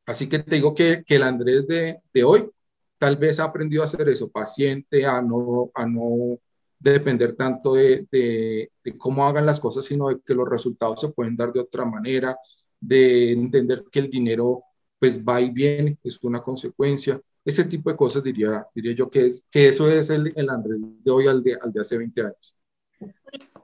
Así 0.06 0.28
que 0.28 0.38
te 0.40 0.56
digo 0.56 0.74
que, 0.74 1.04
que 1.06 1.16
el 1.16 1.22
Andrés 1.22 1.66
de, 1.66 2.00
de, 2.12 2.24
hoy 2.24 2.50
tal 2.98 3.16
vez 3.16 3.40
ha 3.40 3.44
aprendido 3.44 3.82
a 3.82 3.86
hacer 3.86 4.08
eso, 4.08 4.30
paciente, 4.30 5.06
a 5.06 5.20
no, 5.22 5.70
a 5.74 5.86
no 5.86 6.38
depender 6.78 7.36
tanto 7.36 7.74
de, 7.74 8.06
de, 8.10 8.72
de 8.84 8.98
cómo 8.98 9.26
hagan 9.26 9.46
las 9.46 9.60
cosas, 9.60 9.84
sino 9.84 10.08
de 10.08 10.20
que 10.24 10.34
los 10.34 10.48
resultados 10.48 11.00
se 11.00 11.08
pueden 11.08 11.36
dar 11.36 11.52
de 11.52 11.60
otra 11.60 11.84
manera, 11.84 12.36
de 12.80 13.32
entender 13.32 13.84
que 13.90 14.00
el 14.00 14.10
dinero 14.10 14.64
pues 14.98 15.22
va 15.24 15.40
y 15.40 15.50
viene, 15.50 15.98
es 16.02 16.22
una 16.24 16.40
consecuencia. 16.40 17.20
Ese 17.48 17.64
tipo 17.64 17.88
de 17.88 17.96
cosas 17.96 18.22
diría, 18.22 18.66
diría 18.74 18.94
yo 18.94 19.08
que, 19.08 19.32
que 19.50 19.68
eso 19.68 19.90
es 19.90 20.10
el, 20.10 20.34
el 20.36 20.50
Andrés 20.50 20.78
de 21.02 21.10
hoy 21.10 21.26
al 21.26 21.42
de, 21.42 21.56
al 21.58 21.72
de 21.72 21.80
hace 21.80 21.96
20 21.96 22.20
años. 22.20 22.54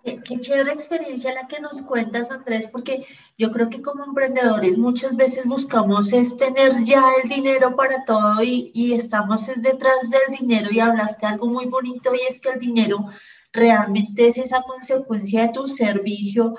Qué, 0.02 0.22
qué, 0.22 0.40
chévere 0.40 0.72
experiencia 0.72 1.34
la 1.34 1.46
que 1.46 1.60
nos 1.60 1.82
cuentas, 1.82 2.30
Andrés, 2.30 2.66
porque 2.72 3.04
yo 3.36 3.52
creo 3.52 3.68
que 3.68 3.82
como 3.82 4.02
emprendedores 4.02 4.78
muchas 4.78 5.14
veces 5.16 5.44
buscamos 5.44 6.14
es 6.14 6.38
tener 6.38 6.72
ya 6.82 7.04
el 7.22 7.28
dinero 7.28 7.76
para 7.76 8.06
todo 8.06 8.42
y, 8.42 8.70
y 8.72 8.94
estamos 8.94 9.50
es 9.50 9.60
detrás 9.60 10.10
del 10.10 10.38
dinero 10.38 10.68
y 10.72 10.80
hablaste 10.80 11.26
algo 11.26 11.46
muy 11.48 11.66
bonito 11.66 12.14
y 12.14 12.20
es 12.26 12.40
que 12.40 12.48
el 12.50 12.60
dinero 12.60 13.10
realmente 13.52 14.28
es 14.28 14.38
esa 14.38 14.62
consecuencia 14.62 15.42
de 15.42 15.52
tu 15.52 15.68
servicio, 15.68 16.54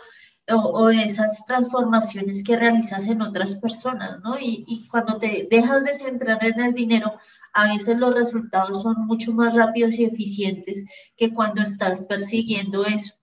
o, 0.51 0.89
esas 0.89 1.45
transformaciones 1.45 2.43
que 2.43 2.58
realizas 2.58 3.08
en 3.08 3.21
otras 3.21 3.55
personas, 3.55 4.19
¿no? 4.23 4.38
Y, 4.39 4.88
cuando 4.89 5.17
te 5.17 5.47
dejas 5.49 5.84
de 5.86 5.93
centrar 5.93 6.43
en 6.45 6.60
el 6.60 6.73
dinero, 6.73 7.13
a 7.53 7.67
veces 7.73 7.97
los 7.97 8.13
resultados 8.13 8.81
son 8.81 9.08
mucho 9.08 9.31
más 9.31 9.55
rápidos 9.55 9.95
y 9.95 10.05
eficientes 10.05 10.84
que 11.17 11.34
cuando 11.34 11.62
estás 11.62 12.01
persiguiendo 12.01 12.86
eso. 12.86 13.13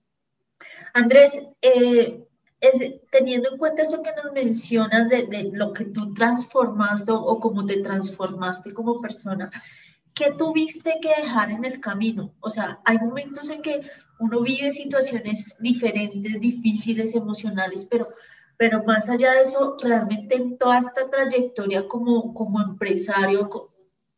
Andrés, 0.93 1.39
eh, 1.61 2.27
teniendo 3.11 3.51
en 3.51 3.57
cuenta 3.57 3.83
eso 3.83 4.01
que 4.01 4.11
nos 4.21 4.31
mencionas 4.33 5.09
de, 5.09 5.27
de 5.27 5.51
lo 5.53 5.73
que 5.73 5.85
tú 5.85 6.13
transformaste 6.13 7.11
o, 7.11 7.21
o 7.21 7.39
cómo 7.39 7.65
te 7.65 7.77
transformaste 7.77 8.73
como 8.73 9.01
persona, 9.01 9.51
¿qué 10.13 10.31
tuviste 10.31 10.99
que 11.01 11.21
dejar 11.21 11.51
en 11.51 11.65
el 11.65 11.79
camino? 11.79 12.33
O 12.39 12.49
sea, 12.49 12.79
hay 12.85 12.97
momentos 12.97 13.49
en 13.49 13.61
que 13.61 13.81
uno 14.23 14.41
vive 14.41 14.71
situaciones 14.71 15.55
diferentes, 15.59 16.39
difíciles, 16.39 17.13
emocionales, 17.13 17.85
pero, 17.89 18.07
pero 18.57 18.83
más 18.83 19.09
allá 19.09 19.33
de 19.33 19.41
eso, 19.41 19.75
realmente 19.83 20.35
en 20.35 20.57
toda 20.57 20.79
esta 20.79 21.09
trayectoria 21.09 21.87
como, 21.87 22.33
como 22.33 22.61
empresario, 22.61 23.49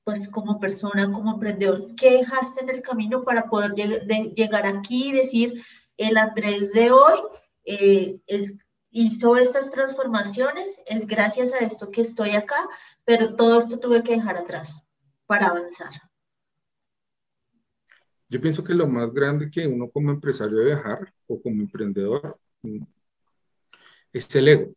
pues 0.03 0.29
como 0.29 0.59
persona, 0.59 1.11
como 1.11 1.33
emprendedor, 1.33 1.95
¿qué 1.95 2.19
dejaste 2.19 2.61
en 2.61 2.69
el 2.69 2.83
camino 2.83 3.23
para 3.23 3.49
poder 3.49 3.73
llegar 3.73 4.67
aquí 4.67 5.09
y 5.09 5.13
decir, 5.13 5.63
el 5.97 6.17
Andrés 6.17 6.71
de 6.73 6.91
hoy 6.91 7.19
eh, 7.63 8.19
es, 8.27 8.53
hizo 8.91 9.37
estas 9.37 9.71
transformaciones, 9.71 10.79
es 10.85 11.07
gracias 11.07 11.51
a 11.53 11.59
esto 11.59 11.89
que 11.89 12.01
estoy 12.01 12.31
acá, 12.31 12.69
pero 13.05 13.35
todo 13.35 13.57
esto 13.57 13.79
tuve 13.79 14.03
que 14.03 14.13
dejar 14.17 14.37
atrás 14.37 14.83
para 15.25 15.47
avanzar? 15.47 15.89
Yo 18.29 18.41
pienso 18.41 18.63
que 18.63 18.73
lo 18.73 18.87
más 18.87 19.13
grande 19.13 19.49
que 19.51 19.67
uno 19.67 19.89
como 19.89 20.11
empresario 20.11 20.57
debe 20.57 20.75
dejar 20.75 21.13
o 21.27 21.41
como 21.41 21.61
emprendedor 21.61 22.39
mm, 22.63 22.83
es 24.13 24.35
el 24.35 24.47
ego. 24.47 24.73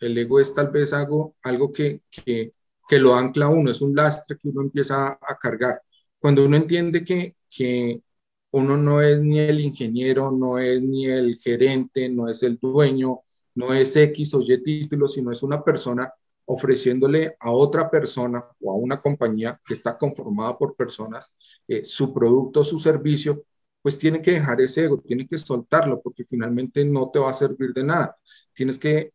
El 0.00 0.18
ego 0.18 0.40
es 0.40 0.54
tal 0.54 0.70
vez 0.70 0.92
algo, 0.92 1.36
algo 1.42 1.72
que, 1.72 2.02
que, 2.10 2.52
lo 2.98 3.14
ancla 3.14 3.46
a 3.46 3.48
uno, 3.48 3.70
es 3.70 3.80
un 3.80 3.94
lastre 3.94 4.36
que 4.38 4.48
uno 4.50 4.62
empieza 4.62 5.18
a, 5.20 5.38
cargar. 5.40 5.80
Cuando 6.18 6.44
uno 6.44 6.56
entiende 6.56 7.04
que, 7.04 7.36
que 7.48 8.02
uno 8.50 8.76
no 8.76 9.00
es 9.02 9.20
ni 9.22 9.38
el 9.40 9.60
ingeniero, 9.60 10.30
no 10.30 10.58
es 10.58 10.82
ni 10.82 11.06
el 11.06 11.36
gerente, 11.38 12.08
no 12.10 12.28
es 12.28 12.42
el 12.42 12.58
dueño, 12.58 13.20
no 13.54 13.72
es 13.74 13.96
X 13.96 14.34
o 14.34 14.42
Y 14.42 14.62
título, 14.62 15.08
sino 15.08 15.32
es 15.32 15.42
una 15.42 15.62
persona 15.64 16.12
ofreciéndole 16.52 17.36
a 17.40 17.50
otra 17.50 17.90
persona 17.90 18.44
o 18.60 18.72
a 18.72 18.74
una 18.76 19.00
compañía 19.00 19.60
que 19.64 19.74
está 19.74 19.96
conformada 19.98 20.56
por 20.58 20.76
personas 20.76 21.32
eh, 21.68 21.84
su 21.84 22.12
producto, 22.12 22.64
su 22.64 22.78
servicio, 22.78 23.44
pues 23.82 23.98
tiene 23.98 24.22
que 24.22 24.32
dejar 24.32 24.60
ese 24.60 24.84
ego, 24.84 25.00
tiene 25.00 25.26
que 25.26 25.38
soltarlo, 25.38 26.00
porque 26.00 26.24
finalmente 26.24 26.84
no 26.84 27.10
te 27.10 27.18
va 27.18 27.30
a 27.30 27.32
servir 27.32 27.72
de 27.72 27.84
nada. 27.84 28.16
Tienes 28.54 28.78
que 28.78 29.12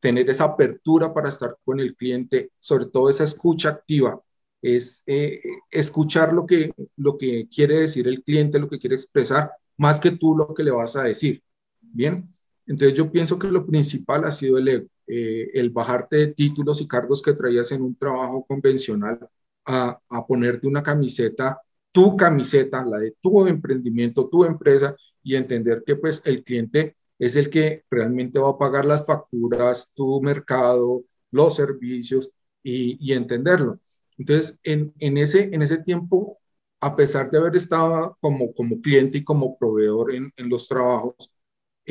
tener 0.00 0.28
esa 0.30 0.44
apertura 0.44 1.12
para 1.14 1.28
estar 1.28 1.56
con 1.64 1.80
el 1.80 1.94
cliente, 1.96 2.52
sobre 2.58 2.86
todo 2.86 3.10
esa 3.10 3.24
escucha 3.24 3.68
activa, 3.70 4.20
es 4.62 5.02
eh, 5.06 5.42
escuchar 5.70 6.32
lo 6.32 6.46
que, 6.46 6.72
lo 6.96 7.16
que 7.18 7.48
quiere 7.48 7.76
decir 7.80 8.08
el 8.08 8.22
cliente, 8.22 8.58
lo 8.58 8.68
que 8.68 8.78
quiere 8.78 8.96
expresar, 8.96 9.52
más 9.76 10.00
que 10.00 10.10
tú 10.12 10.36
lo 10.36 10.54
que 10.54 10.64
le 10.64 10.70
vas 10.70 10.96
a 10.96 11.04
decir. 11.04 11.42
Bien, 11.80 12.26
entonces 12.66 12.96
yo 12.96 13.10
pienso 13.10 13.38
que 13.38 13.48
lo 13.48 13.66
principal 13.66 14.24
ha 14.24 14.32
sido 14.32 14.58
el 14.58 14.68
ego, 14.68 14.88
eh, 15.10 15.50
el 15.54 15.70
bajarte 15.70 16.16
de 16.16 16.26
títulos 16.28 16.80
y 16.80 16.88
cargos 16.88 17.22
que 17.22 17.32
traías 17.34 17.72
en 17.72 17.82
un 17.82 17.96
trabajo 17.96 18.44
convencional 18.46 19.18
a, 19.64 20.00
a 20.08 20.26
ponerte 20.26 20.66
una 20.66 20.82
camiseta, 20.82 21.60
tu 21.92 22.16
camiseta, 22.16 22.84
la 22.84 22.98
de 22.98 23.14
tu 23.20 23.46
emprendimiento, 23.46 24.28
tu 24.28 24.44
empresa, 24.44 24.96
y 25.22 25.34
entender 25.36 25.82
que 25.86 25.96
pues 25.96 26.22
el 26.24 26.44
cliente 26.44 26.96
es 27.18 27.36
el 27.36 27.50
que 27.50 27.84
realmente 27.90 28.38
va 28.38 28.50
a 28.50 28.58
pagar 28.58 28.84
las 28.86 29.04
facturas, 29.04 29.90
tu 29.94 30.20
mercado, 30.22 31.04
los 31.30 31.56
servicios 31.56 32.30
y, 32.62 32.96
y 33.00 33.12
entenderlo. 33.14 33.80
Entonces, 34.18 34.58
en, 34.62 34.92
en, 34.98 35.18
ese, 35.18 35.50
en 35.52 35.62
ese 35.62 35.78
tiempo, 35.78 36.38
a 36.80 36.96
pesar 36.96 37.30
de 37.30 37.38
haber 37.38 37.56
estado 37.56 38.16
como, 38.20 38.54
como 38.54 38.80
cliente 38.80 39.18
y 39.18 39.24
como 39.24 39.56
proveedor 39.58 40.14
en, 40.14 40.32
en 40.36 40.48
los 40.48 40.68
trabajos, 40.68 41.30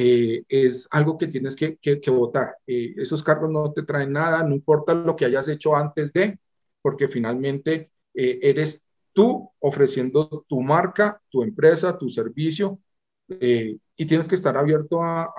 eh, 0.01 0.45
es 0.47 0.87
algo 0.91 1.17
que 1.17 1.27
tienes 1.27 1.57
que, 1.57 1.77
que, 1.77 2.09
votar. 2.09 2.55
Eh, 2.65 2.93
esos 2.95 3.21
cargos 3.21 3.51
no 3.51 3.73
te 3.73 3.83
traen 3.83 4.13
nada, 4.13 4.43
no 4.43 4.55
importa 4.55 4.93
lo 4.93 5.13
que 5.13 5.25
hayas 5.25 5.49
hecho 5.49 5.75
antes 5.75 6.13
de, 6.13 6.39
porque 6.81 7.09
finalmente 7.09 7.91
eh, 8.13 8.39
eres 8.41 8.81
tú 9.11 9.51
ofreciendo 9.59 10.45
tu 10.47 10.61
marca, 10.61 11.21
tu 11.29 11.43
empresa, 11.43 11.97
tu 11.97 12.09
servicio, 12.09 12.79
y 13.27 14.05
tienes 14.05 14.27
que 14.29 14.35
estar 14.35 14.55
abierto 14.57 15.03
a, 15.03 15.33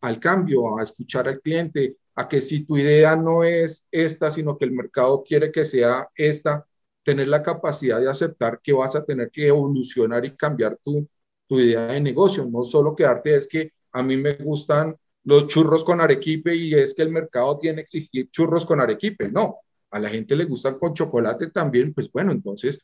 al 0.00 0.20
cambio, 0.20 0.78
a 0.78 0.82
escuchar 0.84 1.26
al 1.28 1.40
cliente, 1.40 1.96
a 2.14 2.28
que 2.28 2.40
si 2.40 2.64
tu 2.64 2.78
idea 2.78 3.16
no 3.16 3.42
es 3.42 3.88
esta, 3.90 4.30
sino 4.30 4.56
que 4.56 4.64
el 4.64 4.72
mercado 4.72 5.24
quiere 5.24 5.50
que 5.50 5.64
sea 5.64 6.08
esta, 6.14 6.64
tener 7.02 7.26
la 7.28 7.42
capacidad 7.42 8.00
de 8.00 8.08
aceptar 8.08 8.60
que 8.62 8.72
vas 8.72 8.94
a 8.94 9.04
tener 9.04 9.30
que 9.30 9.48
evolucionar 9.48 10.24
y 10.24 10.36
cambiar 10.36 10.78
tu, 10.82 11.08
tu 11.48 11.58
idea 11.58 11.88
de 11.88 12.00
negocio, 12.00 12.46
no 12.46 12.62
solo 12.62 12.94
quedarte 12.94 13.34
es 13.34 13.48
que 13.48 13.72
a 13.92 14.02
mí 14.02 14.16
me 14.16 14.34
gustan 14.36 14.96
los 15.24 15.46
churros 15.46 15.84
con 15.84 16.00
arequipe 16.00 16.54
y 16.54 16.74
es 16.74 16.94
que 16.94 17.02
el 17.02 17.10
mercado 17.10 17.58
tiene 17.58 17.76
que 17.76 17.98
exigir 17.98 18.30
churros 18.30 18.64
con 18.64 18.80
arequipe. 18.80 19.30
No, 19.30 19.58
a 19.90 19.98
la 19.98 20.08
gente 20.10 20.36
le 20.36 20.44
gustan 20.44 20.78
con 20.78 20.94
chocolate 20.94 21.50
también, 21.50 21.92
pues 21.94 22.10
bueno, 22.10 22.32
entonces 22.32 22.78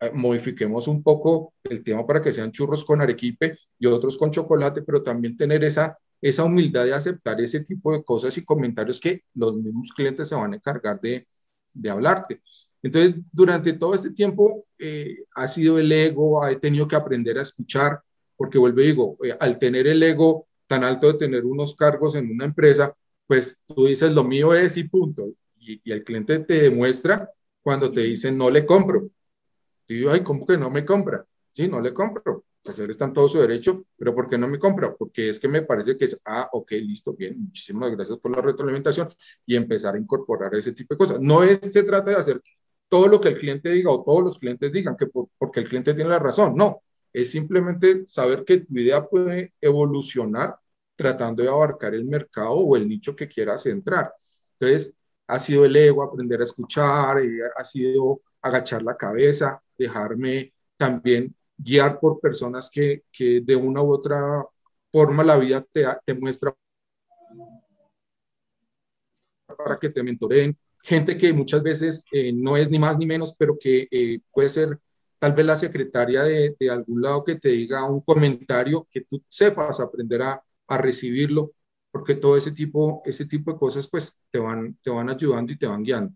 eh, 0.00 0.10
modifiquemos 0.14 0.88
un 0.88 1.02
poco 1.02 1.54
el 1.64 1.82
tema 1.82 2.06
para 2.06 2.22
que 2.22 2.32
sean 2.32 2.50
churros 2.52 2.84
con 2.84 3.00
arequipe 3.00 3.58
y 3.78 3.86
otros 3.86 4.16
con 4.18 4.30
chocolate, 4.30 4.82
pero 4.82 5.02
también 5.02 5.36
tener 5.36 5.64
esa, 5.64 5.98
esa 6.20 6.44
humildad 6.44 6.84
de 6.84 6.94
aceptar 6.94 7.40
ese 7.40 7.60
tipo 7.60 7.92
de 7.92 8.02
cosas 8.04 8.36
y 8.38 8.44
comentarios 8.44 8.98
que 9.00 9.22
los 9.34 9.54
mismos 9.56 9.92
clientes 9.94 10.28
se 10.28 10.34
van 10.34 10.52
a 10.52 10.56
encargar 10.56 11.00
de, 11.00 11.26
de 11.74 11.90
hablarte. 11.90 12.42
Entonces, 12.82 13.14
durante 13.30 13.72
todo 13.74 13.94
este 13.94 14.10
tiempo 14.10 14.66
eh, 14.78 15.18
ha 15.34 15.46
sido 15.46 15.78
el 15.78 15.90
ego, 15.92 16.46
he 16.46 16.56
tenido 16.56 16.88
que 16.88 16.96
aprender 16.96 17.38
a 17.38 17.42
escuchar, 17.42 18.00
porque 18.36 18.58
vuelvo 18.58 18.80
y 18.80 18.86
digo, 18.86 19.18
eh, 19.24 19.36
al 19.38 19.58
tener 19.58 19.86
el 19.86 20.02
ego 20.02 20.46
tan 20.66 20.84
alto 20.84 21.12
de 21.12 21.18
tener 21.18 21.44
unos 21.44 21.74
cargos 21.74 22.14
en 22.14 22.30
una 22.30 22.44
empresa, 22.44 22.94
pues 23.26 23.60
tú 23.66 23.86
dices 23.86 24.12
lo 24.12 24.24
mío 24.24 24.54
es 24.54 24.76
y 24.76 24.84
punto. 24.84 25.32
Y, 25.58 25.80
el 25.90 26.04
cliente 26.04 26.38
te 26.40 26.62
demuestra 26.62 27.30
cuando 27.62 27.92
te 27.92 28.02
dice 28.02 28.32
no 28.32 28.50
le 28.50 28.66
compro. 28.66 29.10
Y 29.88 30.00
yo, 30.00 30.10
ay, 30.10 30.22
¿cómo 30.22 30.46
que 30.46 30.56
no 30.56 30.70
me 30.70 30.84
compra? 30.84 31.24
Sí, 31.50 31.68
no 31.68 31.80
le 31.80 31.92
compro. 31.92 32.44
Pues 32.62 32.78
él 32.78 32.90
está 32.90 33.06
en 33.06 33.12
todo 33.12 33.28
su 33.28 33.38
derecho, 33.40 33.84
pero 33.96 34.14
¿por 34.14 34.28
qué 34.28 34.38
no 34.38 34.48
me 34.48 34.58
compra? 34.58 34.94
Porque 34.94 35.28
es 35.28 35.40
que 35.40 35.48
me 35.48 35.62
parece 35.62 35.96
que 35.96 36.04
es, 36.06 36.20
ah, 36.24 36.48
ok, 36.52 36.70
listo, 36.72 37.12
bien, 37.12 37.42
muchísimas 37.42 37.90
gracias 37.90 38.18
por 38.18 38.30
la 38.30 38.40
retroalimentación 38.40 39.08
y 39.44 39.56
empezar 39.56 39.96
a 39.96 39.98
incorporar 39.98 40.54
ese 40.54 40.72
tipo 40.72 40.94
de 40.94 40.98
cosas. 40.98 41.20
No 41.20 41.42
es, 41.42 41.58
se 41.58 41.82
trata 41.82 42.10
de 42.12 42.16
hacer 42.16 42.40
todo 42.88 43.08
lo 43.08 43.20
que 43.20 43.28
el 43.28 43.38
cliente 43.38 43.70
diga 43.70 43.90
o 43.90 44.04
todos 44.04 44.22
los 44.22 44.38
clientes 44.38 44.70
digan, 44.70 44.96
que 44.96 45.06
porque 45.06 45.60
el 45.60 45.68
cliente 45.68 45.94
tiene 45.94 46.10
la 46.10 46.18
razón. 46.18 46.54
No, 46.54 46.82
es 47.12 47.30
simplemente 47.30 48.06
saber 48.06 48.44
que 48.44 48.58
tu 48.58 48.78
idea 48.78 49.04
puede 49.06 49.52
evolucionar 49.60 50.56
tratando 50.96 51.42
de 51.42 51.48
abarcar 51.48 51.94
el 51.94 52.04
mercado 52.04 52.52
o 52.54 52.76
el 52.76 52.88
nicho 52.88 53.16
que 53.16 53.28
quieras 53.28 53.66
entrar. 53.66 54.12
Entonces, 54.58 54.92
ha 55.26 55.38
sido 55.38 55.64
el 55.64 55.74
ego, 55.76 56.02
aprender 56.02 56.40
a 56.40 56.44
escuchar, 56.44 57.18
eh, 57.20 57.40
ha 57.56 57.64
sido 57.64 58.20
agachar 58.40 58.82
la 58.82 58.96
cabeza, 58.96 59.62
dejarme 59.78 60.52
también 60.76 61.34
guiar 61.56 61.98
por 62.00 62.20
personas 62.20 62.68
que, 62.70 63.04
que 63.10 63.40
de 63.40 63.56
una 63.56 63.82
u 63.82 63.92
otra 63.92 64.44
forma 64.92 65.24
la 65.24 65.36
vida 65.38 65.64
te, 65.72 66.14
muestra 66.14 66.54
para 69.46 69.78
que 69.78 69.90
te 69.90 70.02
mentoren, 70.02 70.56
gente 70.82 71.16
que 71.16 71.32
muchas 71.32 71.62
veces 71.62 72.04
eh, 72.12 72.32
no 72.32 72.56
es 72.56 72.68
ni 72.70 72.78
más 72.78 72.98
ni 72.98 73.06
menos, 73.06 73.34
pero 73.36 73.56
que 73.58 73.88
eh, 73.90 74.20
puede 74.32 74.48
ser 74.48 74.78
tal 75.22 75.34
vez 75.34 75.46
la 75.46 75.56
secretaria 75.56 76.24
de, 76.24 76.56
de, 76.58 76.68
algún 76.68 77.00
lado 77.00 77.22
que 77.22 77.36
te 77.36 77.50
diga 77.50 77.88
un 77.88 78.00
comentario 78.00 78.88
que 78.90 79.02
tú 79.02 79.22
sepas 79.28 79.78
aprender 79.78 80.20
a, 80.22 80.42
a, 80.66 80.78
recibirlo, 80.78 81.52
porque 81.92 82.16
todo 82.16 82.36
ese 82.36 82.50
tipo, 82.50 83.02
ese 83.04 83.26
tipo 83.26 83.52
de 83.52 83.58
cosas 83.58 83.86
pues 83.86 84.18
te 84.32 84.40
van, 84.40 84.76
te 84.82 84.90
van 84.90 85.10
ayudando 85.10 85.52
y 85.52 85.58
te 85.58 85.68
van 85.68 85.84
guiando. 85.84 86.12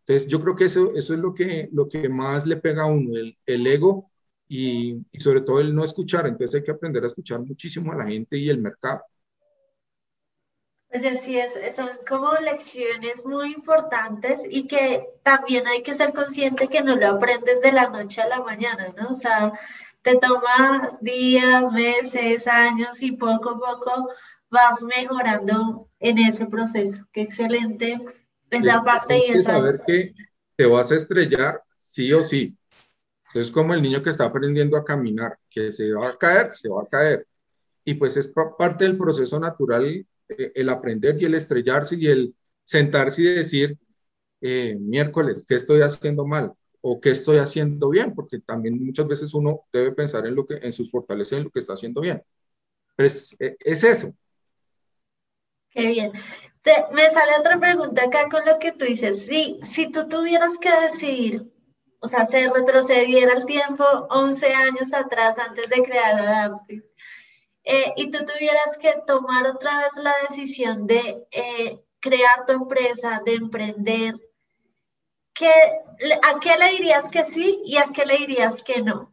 Entonces 0.00 0.28
yo 0.28 0.38
creo 0.40 0.56
que 0.56 0.66
eso, 0.66 0.92
eso 0.94 1.14
es 1.14 1.20
lo 1.20 1.32
que, 1.32 1.70
lo 1.72 1.88
que 1.88 2.10
más 2.10 2.44
le 2.46 2.58
pega 2.58 2.82
a 2.82 2.86
uno, 2.86 3.16
el, 3.16 3.38
el 3.46 3.66
ego 3.66 4.10
y, 4.46 5.06
y 5.10 5.20
sobre 5.20 5.40
todo 5.40 5.60
el 5.60 5.74
no 5.74 5.82
escuchar. 5.82 6.26
Entonces 6.26 6.56
hay 6.56 6.62
que 6.62 6.72
aprender 6.72 7.02
a 7.04 7.06
escuchar 7.06 7.40
muchísimo 7.40 7.92
a 7.92 7.96
la 7.96 8.08
gente 8.08 8.36
y 8.36 8.50
el 8.50 8.60
mercado. 8.60 9.00
Pues 10.90 11.06
así 11.06 11.38
es, 11.38 11.52
son 11.76 11.88
como 12.08 12.32
lecciones 12.34 13.24
muy 13.24 13.52
importantes 13.52 14.42
y 14.50 14.66
que 14.66 15.06
también 15.22 15.66
hay 15.68 15.84
que 15.84 15.94
ser 15.94 16.12
consciente 16.12 16.66
que 16.66 16.82
no 16.82 16.96
lo 16.96 17.10
aprendes 17.10 17.60
de 17.60 17.70
la 17.70 17.88
noche 17.88 18.20
a 18.20 18.28
la 18.28 18.42
mañana, 18.42 18.92
¿no? 18.96 19.10
O 19.10 19.14
sea, 19.14 19.52
te 20.02 20.16
toma 20.16 20.98
días, 21.00 21.70
meses, 21.70 22.48
años 22.48 23.02
y 23.02 23.12
poco 23.12 23.50
a 23.50 23.58
poco 23.60 24.08
vas 24.50 24.82
mejorando 24.82 25.88
en 26.00 26.18
ese 26.18 26.46
proceso. 26.46 27.06
Qué 27.12 27.20
excelente 27.20 28.00
esa 28.50 28.82
parte 28.82 29.16
y 29.16 29.30
esa... 29.30 29.52
Saber 29.52 29.82
que 29.86 30.12
te 30.56 30.66
vas 30.66 30.90
a 30.90 30.96
estrellar 30.96 31.62
sí 31.76 32.12
o 32.12 32.22
sí. 32.24 32.56
Es 33.32 33.52
como 33.52 33.74
el 33.74 33.82
niño 33.82 34.02
que 34.02 34.10
está 34.10 34.24
aprendiendo 34.24 34.76
a 34.76 34.84
caminar, 34.84 35.38
que 35.48 35.70
se 35.70 35.92
va 35.92 36.08
a 36.08 36.18
caer, 36.18 36.52
se 36.52 36.68
va 36.68 36.82
a 36.82 36.86
caer. 36.86 37.28
Y 37.84 37.94
pues 37.94 38.16
es 38.16 38.32
parte 38.58 38.84
del 38.84 38.98
proceso 38.98 39.38
natural 39.38 40.04
eh, 40.38 40.52
el 40.54 40.68
aprender 40.68 41.20
y 41.20 41.24
el 41.24 41.34
estrellarse 41.34 41.96
y 41.96 42.06
el 42.06 42.34
sentarse 42.64 43.22
y 43.22 43.24
decir, 43.24 43.78
eh, 44.40 44.76
miércoles, 44.78 45.44
¿qué 45.46 45.54
estoy 45.54 45.82
haciendo 45.82 46.26
mal? 46.26 46.52
¿O 46.80 47.00
qué 47.00 47.10
estoy 47.10 47.38
haciendo 47.38 47.90
bien? 47.90 48.14
Porque 48.14 48.38
también 48.40 48.82
muchas 48.84 49.06
veces 49.06 49.34
uno 49.34 49.62
debe 49.72 49.92
pensar 49.92 50.26
en, 50.26 50.34
lo 50.34 50.46
que, 50.46 50.54
en 50.54 50.72
sus 50.72 50.90
fortalezas, 50.90 51.38
en 51.38 51.44
lo 51.44 51.50
que 51.50 51.60
está 51.60 51.74
haciendo 51.74 52.00
bien. 52.00 52.22
Pero 52.96 53.06
es, 53.06 53.36
eh, 53.38 53.56
es 53.60 53.84
eso. 53.84 54.14
Qué 55.70 55.86
bien. 55.86 56.12
me 56.92 57.10
sale 57.10 57.32
otra 57.38 57.60
pregunta 57.60 58.04
acá 58.04 58.28
con 58.28 58.44
lo 58.44 58.58
que 58.58 58.72
tú 58.72 58.84
dices. 58.84 59.26
Si, 59.26 59.58
si 59.62 59.90
tú 59.90 60.08
tuvieras 60.08 60.58
que 60.58 60.70
decidir, 60.82 61.52
o 62.00 62.06
sea, 62.06 62.24
se 62.24 62.50
retrocediera 62.50 63.34
el 63.34 63.44
tiempo 63.44 63.84
11 64.10 64.54
años 64.54 64.94
atrás 64.94 65.38
antes 65.38 65.68
de 65.68 65.82
crear 65.82 66.18
Adaptive, 66.18 66.89
eh, 67.72 67.92
y 67.96 68.10
tú 68.10 68.18
tuvieras 68.24 68.76
que 68.78 68.92
tomar 69.06 69.46
otra 69.46 69.78
vez 69.78 69.96
la 70.02 70.12
decisión 70.28 70.88
de 70.88 71.24
eh, 71.30 71.80
crear 72.00 72.44
tu 72.44 72.52
empresa, 72.52 73.22
de 73.24 73.34
emprender, 73.34 74.14
¿qué, 75.32 75.52
¿a 76.28 76.40
qué 76.40 76.56
le 76.58 76.70
dirías 76.70 77.08
que 77.08 77.24
sí 77.24 77.62
y 77.64 77.76
a 77.76 77.90
qué 77.94 78.04
le 78.04 78.18
dirías 78.18 78.62
que 78.64 78.82
no? 78.82 79.12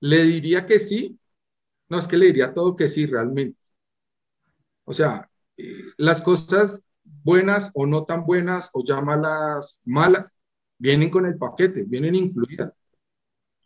Le 0.00 0.24
diría 0.24 0.66
que 0.66 0.78
sí. 0.78 1.18
No, 1.88 1.98
es 1.98 2.06
que 2.06 2.18
le 2.18 2.26
diría 2.26 2.52
todo 2.52 2.76
que 2.76 2.88
sí, 2.88 3.06
realmente. 3.06 3.58
O 4.84 4.92
sea, 4.92 5.30
eh, 5.56 5.84
las 5.96 6.20
cosas 6.20 6.84
buenas 7.02 7.70
o 7.72 7.86
no 7.86 8.04
tan 8.04 8.26
buenas 8.26 8.68
o 8.74 8.84
ya 8.84 9.00
malas, 9.00 9.80
malas, 9.86 10.38
vienen 10.78 11.08
con 11.08 11.24
el 11.24 11.38
paquete, 11.38 11.84
vienen 11.84 12.14
incluidas. 12.14 12.72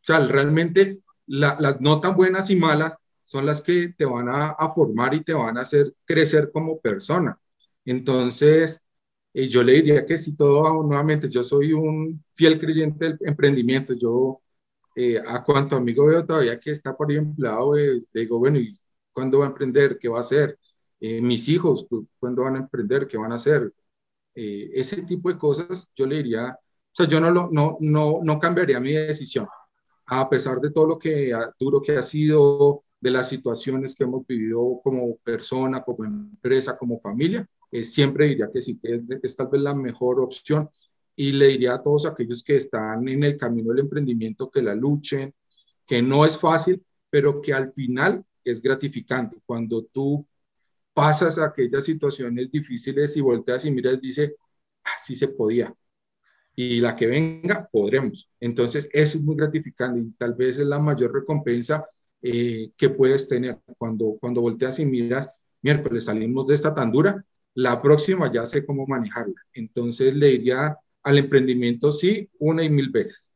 O 0.07 0.13
sea, 0.13 0.21
realmente 0.21 1.01
las 1.27 1.81
no 1.81 2.01
tan 2.01 2.15
buenas 2.15 2.51
y 2.51 2.57
malas 2.57 2.97
son 3.25 3.45
las 3.47 3.61
que 3.63 3.89
te 3.99 4.05
van 4.05 4.29
a, 4.29 4.55
formar 4.75 5.15
y 5.15 5.25
te 5.25 5.35
van 5.35 5.59
a 5.59 5.63
hacer 5.63 5.95
crecer 6.05 6.51
como 6.53 6.81
persona. 6.81 7.39
Entonces, 7.85 8.83
eh, 9.35 9.49
yo 9.49 9.63
le 9.65 9.73
diría 9.75 10.07
que 10.07 10.19
si 10.19 10.37
todo, 10.37 10.83
nuevamente, 10.85 11.29
yo 11.29 11.43
soy 11.43 11.73
un 11.73 12.25
fiel 12.35 12.59
creyente 12.59 13.07
del 13.07 13.19
emprendimiento. 13.23 13.95
Yo, 13.95 14.41
eh, 14.97 15.21
a 15.27 15.43
cuanto 15.45 15.77
amigo 15.77 16.07
veo 16.07 16.25
todavía 16.25 16.61
que 16.61 16.71
está 16.71 16.97
por 16.97 17.11
ahí 17.11 17.17
empleado, 17.17 17.77
eh, 17.77 18.03
digo, 18.15 18.39
bueno, 18.39 18.59
¿y 18.59 18.79
cuándo 19.13 19.41
va 19.41 19.47
a 19.47 19.49
emprender? 19.49 19.99
¿Qué 19.99 20.09
va 20.09 20.19
a 20.19 20.21
hacer? 20.23 20.59
mis 21.01 21.49
hijos, 21.49 21.87
¿cuándo 22.19 22.43
van 22.45 22.57
a 22.57 22.59
emprender? 22.61 23.07
¿Qué 23.07 23.19
van 23.19 23.33
a 23.33 23.37
hacer? 23.37 23.73
ese 24.35 25.03
tipo 25.03 25.31
de 25.31 25.39
cosas, 25.39 25.91
yo 25.95 26.07
le 26.07 26.17
diría, 26.17 26.59
sea, 26.97 27.07
yo 27.07 27.21
no, 27.21 27.31
lo, 27.31 27.49
no, 27.51 27.77
no, 27.81 28.21
no 28.23 28.39
cambiaría 28.41 28.81
mi 28.81 28.93
decisión, 28.93 29.47
a 30.07 30.29
pesar 30.29 30.61
de 30.61 30.71
todo 30.71 30.87
lo 30.87 30.99
que 30.99 31.33
duro 31.59 31.83
que 31.83 31.97
ha 31.97 32.03
sido, 32.03 32.85
de 33.01 33.11
las 33.11 33.29
situaciones 33.29 33.95
que 33.95 34.05
hemos 34.05 34.27
vivido 34.27 34.81
como 34.83 35.17
persona, 35.19 35.83
como 35.83 36.05
empresa, 36.05 36.77
como 36.77 37.01
familia, 37.01 37.47
eh, 37.71 37.85
siempre 37.85 38.27
diría 38.27 38.49
que 38.53 38.63
sí, 38.63 38.79
que 38.79 38.97
es, 38.97 39.03
es, 39.23 39.37
tal 39.37 39.49
vez 39.49 39.61
la 39.61 39.75
mejor 39.75 40.21
opción 40.21 40.69
y 41.15 41.33
le 41.33 41.49
diría 41.49 41.75
a 41.75 41.83
todos 41.83 42.07
aquellos 42.07 42.43
que 42.43 42.57
están 42.57 43.09
en 43.09 43.25
el 43.25 43.37
camino 43.37 43.71
del 43.71 43.81
emprendimiento 43.81 44.51
que 44.51 44.63
la 44.63 44.75
luchen, 44.75 45.35
que 45.87 46.03
no 46.03 46.25
es 46.25 46.39
fácil, 46.39 46.85
pero 47.11 47.41
que 47.41 47.55
al 47.55 47.69
final 47.73 48.25
es 48.45 48.63
gratificante. 48.63 49.39
Cuando 49.47 49.85
tú 49.85 50.27
pasas 50.93 51.39
aquellas 51.39 51.85
situaciones 51.85 52.51
difíciles 52.51 53.17
y 53.17 53.21
volteas 53.21 53.65
y 53.65 53.71
miras, 53.71 54.01
dice, 54.01 54.37
así 54.83 55.15
ah, 55.15 55.17
se 55.17 55.29
podía. 55.29 55.75
Y 56.57 56.81
la 56.81 56.97
que 56.97 57.07
venga, 57.07 57.69
podremos. 57.71 58.29
Entonces, 58.41 58.89
eso 58.93 59.19
es 59.19 59.25
muy 59.25 59.37
gratificante 59.37 60.01
y 60.01 60.13
tal 60.15 60.35
vez 60.35 60.59
es 60.59 60.67
la 60.67 60.79
mayor 60.79 61.13
recompensa 61.13 61.87
eh, 62.23 62.71
que 62.77 62.89
puedes 62.89 63.29
tener 63.29 63.59
cuando, 63.79 64.17
cuando 64.19 64.41
volteas 64.41 64.79
y 64.79 64.87
miras, 64.87 65.29
miércoles 65.63 66.05
salimos 66.05 66.47
de 66.47 66.55
esta 66.55 66.75
tan 66.75 66.91
dura, 66.91 67.25
la 67.55 67.81
próxima 67.81 68.33
ya 68.33 68.47
sé 68.47 68.65
cómo 68.65 68.87
manejarla. 68.87 69.41
Entonces, 69.53 70.15
le 70.15 70.29
diría 70.29 70.77
al 71.03 71.19
emprendimiento 71.19 71.93
sí 71.93 72.29
una 72.39 72.65
y 72.65 72.71
mil 72.71 72.91
veces. 72.91 73.33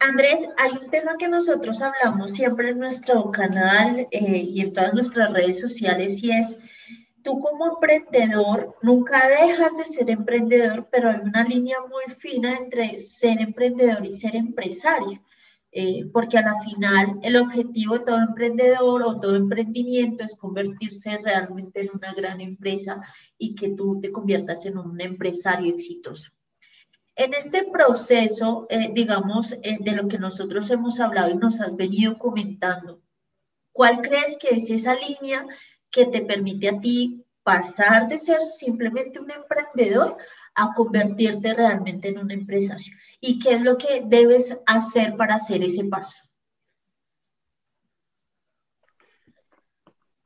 Andrés, 0.00 0.38
hay 0.56 0.72
un 0.82 0.90
tema 0.90 1.16
que 1.18 1.28
nosotros 1.28 1.82
hablamos 1.82 2.32
siempre 2.32 2.70
en 2.70 2.78
nuestro 2.78 3.30
canal 3.30 4.08
eh, 4.10 4.38
y 4.38 4.62
en 4.62 4.72
todas 4.72 4.94
nuestras 4.94 5.30
redes 5.32 5.60
sociales 5.60 6.22
y 6.22 6.30
es, 6.30 6.58
tú 7.22 7.40
como 7.40 7.66
emprendedor 7.66 8.76
nunca 8.82 9.28
dejas 9.28 9.76
de 9.76 9.84
ser 9.84 10.10
emprendedor, 10.10 10.88
pero 10.90 11.10
hay 11.10 11.20
una 11.20 11.44
línea 11.44 11.78
muy 11.80 12.14
fina 12.14 12.56
entre 12.56 12.98
ser 12.98 13.40
emprendedor 13.40 14.04
y 14.04 14.12
ser 14.12 14.36
empresario. 14.36 15.22
Eh, 15.74 16.04
porque 16.12 16.36
a 16.36 16.42
la 16.42 16.54
final 16.60 17.18
el 17.22 17.34
objetivo 17.36 17.96
de 17.96 18.04
todo 18.04 18.18
emprendedor 18.18 19.02
o 19.04 19.18
todo 19.18 19.36
emprendimiento 19.36 20.22
es 20.22 20.36
convertirse 20.36 21.16
realmente 21.16 21.80
en 21.80 21.88
una 21.94 22.12
gran 22.12 22.42
empresa 22.42 23.00
y 23.38 23.54
que 23.54 23.70
tú 23.70 23.98
te 23.98 24.12
conviertas 24.12 24.66
en 24.66 24.76
un 24.76 25.00
empresario 25.00 25.72
exitoso. 25.72 26.30
En 27.16 27.32
este 27.32 27.64
proceso, 27.72 28.66
eh, 28.68 28.90
digamos, 28.92 29.54
eh, 29.62 29.78
de 29.80 29.92
lo 29.92 30.08
que 30.08 30.18
nosotros 30.18 30.68
hemos 30.68 31.00
hablado 31.00 31.30
y 31.30 31.36
nos 31.36 31.58
has 31.62 31.74
venido 31.74 32.18
comentando, 32.18 33.00
¿cuál 33.72 34.02
crees 34.02 34.36
que 34.38 34.54
es 34.56 34.68
esa 34.68 34.94
línea 34.94 35.46
que 35.92 36.06
te 36.06 36.22
permite 36.22 36.68
a 36.70 36.80
ti 36.80 37.24
pasar 37.44 38.08
de 38.08 38.18
ser 38.18 38.40
simplemente 38.40 39.20
un 39.20 39.30
emprendedor 39.30 40.16
a 40.54 40.72
convertirte 40.74 41.54
realmente 41.54 42.08
en 42.08 42.18
un 42.18 42.30
empresario? 42.30 42.92
¿Y 43.20 43.38
qué 43.38 43.54
es 43.54 43.62
lo 43.62 43.76
que 43.76 44.02
debes 44.06 44.58
hacer 44.66 45.16
para 45.16 45.36
hacer 45.36 45.62
ese 45.62 45.84
paso? 45.84 46.16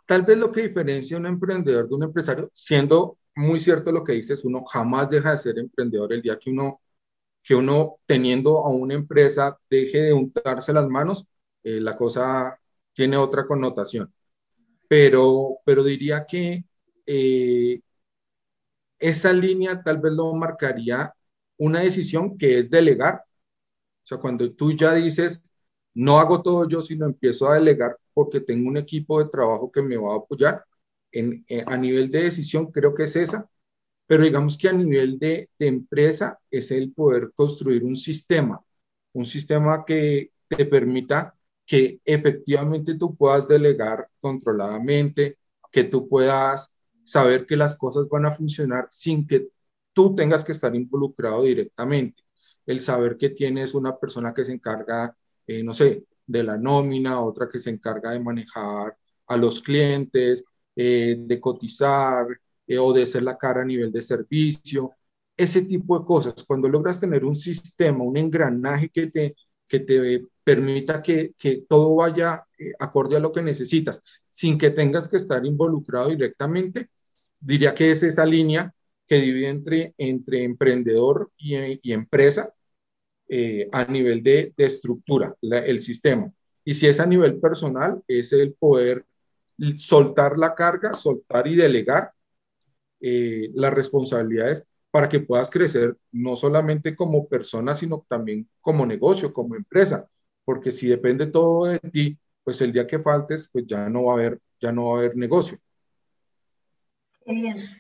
Tal 0.06 0.22
vez 0.22 0.38
lo 0.38 0.52
que 0.52 0.62
diferencia 0.62 1.16
a 1.16 1.20
un 1.20 1.26
emprendedor 1.26 1.88
de 1.88 1.94
un 1.94 2.04
empresario, 2.04 2.48
siendo 2.52 3.18
muy 3.34 3.58
cierto 3.58 3.90
lo 3.90 4.04
que 4.04 4.12
dices, 4.12 4.44
uno 4.44 4.64
jamás 4.64 5.10
deja 5.10 5.32
de 5.32 5.38
ser 5.38 5.58
emprendedor 5.58 6.12
el 6.12 6.22
día 6.22 6.38
que 6.38 6.50
uno, 6.50 6.80
que 7.42 7.54
uno 7.56 7.98
teniendo 8.06 8.58
a 8.64 8.70
una 8.70 8.94
empresa 8.94 9.58
deje 9.68 10.02
de 10.02 10.12
untarse 10.12 10.72
las 10.72 10.86
manos, 10.86 11.26
eh, 11.64 11.80
la 11.80 11.96
cosa 11.96 12.58
tiene 12.92 13.16
otra 13.16 13.44
connotación. 13.44 14.12
Pero, 14.88 15.58
pero 15.64 15.82
diría 15.84 16.26
que 16.26 16.64
eh, 17.06 17.80
esa 18.98 19.32
línea 19.32 19.82
tal 19.82 19.98
vez 19.98 20.12
lo 20.12 20.32
marcaría 20.34 21.12
una 21.58 21.80
decisión 21.80 22.36
que 22.38 22.58
es 22.58 22.70
delegar. 22.70 23.16
O 24.04 24.06
sea, 24.08 24.18
cuando 24.18 24.52
tú 24.54 24.72
ya 24.74 24.94
dices, 24.94 25.42
no 25.94 26.18
hago 26.20 26.42
todo 26.42 26.68
yo, 26.68 26.82
sino 26.82 27.06
empiezo 27.06 27.48
a 27.50 27.56
delegar 27.56 27.98
porque 28.14 28.40
tengo 28.40 28.68
un 28.70 28.78
equipo 28.78 29.22
de 29.24 29.30
trabajo 29.30 29.72
que 29.72 29.82
me 29.82 29.98
va 29.98 30.14
a 30.14 30.18
apoyar. 30.18 30.64
En, 31.12 31.44
eh, 31.48 31.64
a 31.66 31.76
nivel 31.78 32.10
de 32.10 32.24
decisión 32.24 32.72
creo 32.72 32.94
que 32.94 33.04
es 33.04 33.16
esa, 33.16 33.48
pero 34.06 34.24
digamos 34.24 34.58
que 34.58 34.70
a 34.70 34.74
nivel 34.74 35.18
de, 35.20 35.50
de 35.58 35.68
empresa 35.68 36.40
es 36.50 36.72
el 36.72 36.92
poder 36.94 37.32
construir 37.36 37.84
un 37.84 37.96
sistema, 37.96 38.62
un 39.14 39.26
sistema 39.26 39.84
que 39.86 40.32
te 40.48 40.66
permita 40.66 41.35
que 41.66 42.00
efectivamente 42.04 42.94
tú 42.94 43.16
puedas 43.16 43.48
delegar 43.48 44.08
controladamente, 44.20 45.38
que 45.72 45.84
tú 45.84 46.08
puedas 46.08 46.74
saber 47.04 47.46
que 47.46 47.56
las 47.56 47.76
cosas 47.76 48.08
van 48.08 48.26
a 48.26 48.32
funcionar 48.32 48.86
sin 48.90 49.26
que 49.26 49.48
tú 49.92 50.14
tengas 50.14 50.44
que 50.44 50.52
estar 50.52 50.74
involucrado 50.74 51.42
directamente. 51.42 52.22
El 52.66 52.80
saber 52.80 53.16
que 53.16 53.30
tienes 53.30 53.74
una 53.74 53.96
persona 53.96 54.34
que 54.34 54.44
se 54.44 54.52
encarga, 54.52 55.16
eh, 55.46 55.62
no 55.62 55.74
sé, 55.74 56.04
de 56.26 56.42
la 56.42 56.56
nómina, 56.56 57.20
otra 57.20 57.48
que 57.48 57.60
se 57.60 57.70
encarga 57.70 58.10
de 58.10 58.20
manejar 58.20 58.96
a 59.26 59.36
los 59.36 59.60
clientes, 59.60 60.44
eh, 60.74 61.16
de 61.18 61.40
cotizar 61.40 62.26
eh, 62.66 62.78
o 62.78 62.92
de 62.92 63.06
ser 63.06 63.22
la 63.22 63.38
cara 63.38 63.62
a 63.62 63.64
nivel 63.64 63.92
de 63.92 64.02
servicio, 64.02 64.92
ese 65.36 65.62
tipo 65.62 65.98
de 65.98 66.04
cosas. 66.04 66.44
Cuando 66.46 66.68
logras 66.68 67.00
tener 67.00 67.24
un 67.24 67.34
sistema, 67.34 68.04
un 68.04 68.16
engranaje 68.16 68.88
que 68.88 69.06
te, 69.08 69.36
que 69.68 69.80
te 69.80 70.24
permita 70.44 71.02
que, 71.02 71.34
que 71.38 71.64
todo 71.68 71.96
vaya 71.96 72.46
acorde 72.78 73.16
a 73.16 73.20
lo 73.20 73.32
que 73.32 73.42
necesitas, 73.42 74.02
sin 74.28 74.58
que 74.58 74.70
tengas 74.70 75.08
que 75.08 75.16
estar 75.16 75.44
involucrado 75.44 76.10
directamente, 76.10 76.88
diría 77.40 77.74
que 77.74 77.90
es 77.90 78.02
esa 78.02 78.24
línea 78.24 78.72
que 79.06 79.20
divide 79.20 79.48
entre, 79.48 79.94
entre 79.98 80.44
emprendedor 80.44 81.30
y, 81.36 81.56
y 81.82 81.92
empresa 81.92 82.52
eh, 83.28 83.68
a 83.72 83.84
nivel 83.84 84.22
de, 84.22 84.52
de 84.56 84.64
estructura, 84.64 85.36
el 85.42 85.80
sistema. 85.80 86.32
Y 86.64 86.74
si 86.74 86.86
es 86.86 87.00
a 87.00 87.06
nivel 87.06 87.38
personal, 87.40 88.02
es 88.08 88.32
el 88.32 88.54
poder 88.54 89.04
soltar 89.78 90.38
la 90.38 90.54
carga, 90.54 90.94
soltar 90.94 91.46
y 91.46 91.54
delegar 91.56 92.12
eh, 93.00 93.50
las 93.54 93.72
responsabilidades 93.72 94.64
para 94.96 95.10
que 95.10 95.20
puedas 95.20 95.50
crecer 95.50 95.94
no 96.10 96.36
solamente 96.36 96.96
como 96.96 97.28
persona, 97.28 97.74
sino 97.74 98.06
también 98.08 98.48
como 98.62 98.86
negocio, 98.86 99.30
como 99.30 99.54
empresa. 99.54 100.08
Porque 100.42 100.72
si 100.72 100.88
depende 100.88 101.26
todo 101.26 101.66
de 101.66 101.78
ti, 101.80 102.18
pues 102.42 102.62
el 102.62 102.72
día 102.72 102.86
que 102.86 102.98
faltes, 102.98 103.46
pues 103.52 103.66
ya 103.66 103.90
no 103.90 104.04
va 104.04 104.14
a 104.14 104.16
haber, 104.16 104.40
ya 104.58 104.72
no 104.72 104.86
va 104.86 104.94
a 104.94 104.98
haber 105.00 105.14
negocio. 105.14 105.58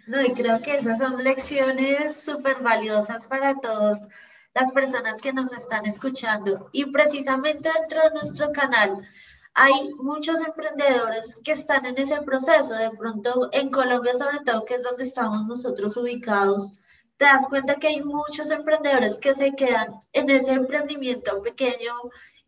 No, 0.06 0.20
y 0.20 0.32
creo 0.34 0.60
que 0.60 0.76
esas 0.76 0.98
son 0.98 1.24
lecciones 1.24 2.22
súper 2.22 2.62
valiosas 2.62 3.26
para 3.26 3.54
todas 3.60 4.06
las 4.54 4.72
personas 4.72 5.22
que 5.22 5.32
nos 5.32 5.54
están 5.54 5.86
escuchando. 5.86 6.68
Y 6.72 6.84
precisamente 6.84 7.70
dentro 7.80 8.02
de 8.02 8.10
nuestro 8.10 8.52
canal 8.52 9.08
hay 9.54 9.88
muchos 9.94 10.42
emprendedores 10.46 11.36
que 11.42 11.52
están 11.52 11.86
en 11.86 11.96
ese 11.96 12.20
proceso. 12.20 12.74
De 12.74 12.90
pronto 12.90 13.48
en 13.52 13.70
Colombia, 13.70 14.14
sobre 14.14 14.40
todo, 14.40 14.66
que 14.66 14.74
es 14.74 14.82
donde 14.82 15.04
estamos 15.04 15.46
nosotros 15.46 15.96
ubicados, 15.96 16.78
te 17.16 17.24
das 17.24 17.48
cuenta 17.48 17.76
que 17.76 17.88
hay 17.88 18.02
muchos 18.02 18.50
emprendedores 18.50 19.18
que 19.18 19.34
se 19.34 19.54
quedan 19.54 19.88
en 20.12 20.30
ese 20.30 20.52
emprendimiento 20.52 21.40
pequeño, 21.42 21.94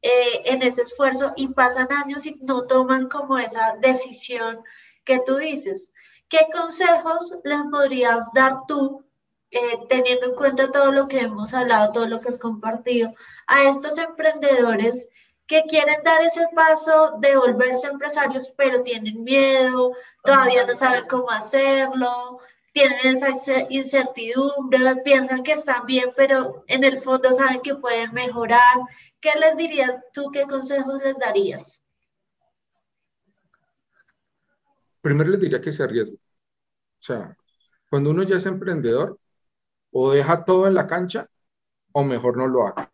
eh, 0.02 0.42
en 0.44 0.62
ese 0.62 0.82
esfuerzo 0.82 1.32
y 1.36 1.48
pasan 1.48 1.88
años 1.92 2.26
y 2.26 2.36
no 2.42 2.66
toman 2.66 3.08
como 3.08 3.38
esa 3.38 3.76
decisión 3.80 4.62
que 5.04 5.20
tú 5.20 5.36
dices. 5.36 5.92
¿Qué 6.28 6.46
consejos 6.52 7.34
les 7.44 7.62
podrías 7.70 8.30
dar 8.34 8.66
tú, 8.68 9.04
eh, 9.50 9.78
teniendo 9.88 10.26
en 10.26 10.34
cuenta 10.34 10.70
todo 10.70 10.92
lo 10.92 11.08
que 11.08 11.20
hemos 11.20 11.54
hablado, 11.54 11.92
todo 11.92 12.06
lo 12.06 12.20
que 12.20 12.28
has 12.28 12.38
compartido, 12.38 13.14
a 13.46 13.64
estos 13.64 13.96
emprendedores 13.98 15.08
que 15.46 15.62
quieren 15.62 16.02
dar 16.04 16.20
ese 16.20 16.46
paso 16.54 17.14
de 17.20 17.34
volverse 17.36 17.86
empresarios, 17.88 18.52
pero 18.56 18.82
tienen 18.82 19.24
miedo, 19.24 19.92
todavía 20.22 20.66
no 20.66 20.74
saben 20.74 21.08
cómo 21.08 21.30
hacerlo, 21.30 22.40
tienen 22.72 22.98
esa 23.04 23.30
incertidumbre, 23.70 24.96
piensan 25.04 25.42
que 25.42 25.52
están 25.52 25.86
bien, 25.86 26.10
pero 26.16 26.64
en 26.68 26.84
el 26.84 26.98
fondo 26.98 27.32
saben 27.32 27.60
que 27.60 27.74
pueden 27.74 28.12
mejorar. 28.12 28.76
¿Qué 29.20 29.30
les 29.40 29.56
dirías 29.56 29.96
tú? 30.12 30.30
¿Qué 30.32 30.42
consejos 30.42 31.02
les 31.02 31.16
darías? 31.18 31.82
primero 35.00 35.30
les 35.30 35.40
diría 35.40 35.60
que 35.60 35.72
se 35.72 35.82
arriesgue. 35.82 36.16
O 36.16 37.02
sea, 37.02 37.36
cuando 37.90 38.10
uno 38.10 38.22
ya 38.24 38.36
es 38.36 38.46
emprendedor, 38.46 39.18
o 39.90 40.12
deja 40.12 40.44
todo 40.44 40.66
en 40.66 40.74
la 40.74 40.86
cancha, 40.86 41.28
o 41.92 42.04
mejor 42.04 42.36
no 42.36 42.46
lo 42.46 42.66
haga. 42.66 42.90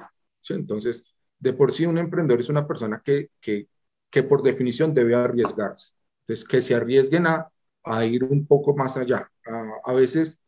Entonces, 0.48 1.04
de 1.38 1.52
por 1.52 1.72
sí 1.72 1.86
un 1.86 1.98
emprendedor 1.98 2.40
es 2.40 2.48
una 2.48 2.66
persona 2.66 3.02
que, 3.04 3.30
que, 3.40 3.68
que 4.10 4.22
por 4.22 4.42
definición 4.42 4.94
debe 4.94 5.14
arriesgarse. 5.16 5.94
Entonces, 6.20 6.46
que 6.46 6.60
se 6.62 6.74
arriesguen 6.74 7.26
a, 7.26 7.50
a 7.84 8.04
ir 8.04 8.24
un 8.24 8.46
poco 8.46 8.74
más 8.76 8.96
allá. 8.96 9.30
A, 9.46 9.72
a, 9.84 9.92
veces, 9.94 10.40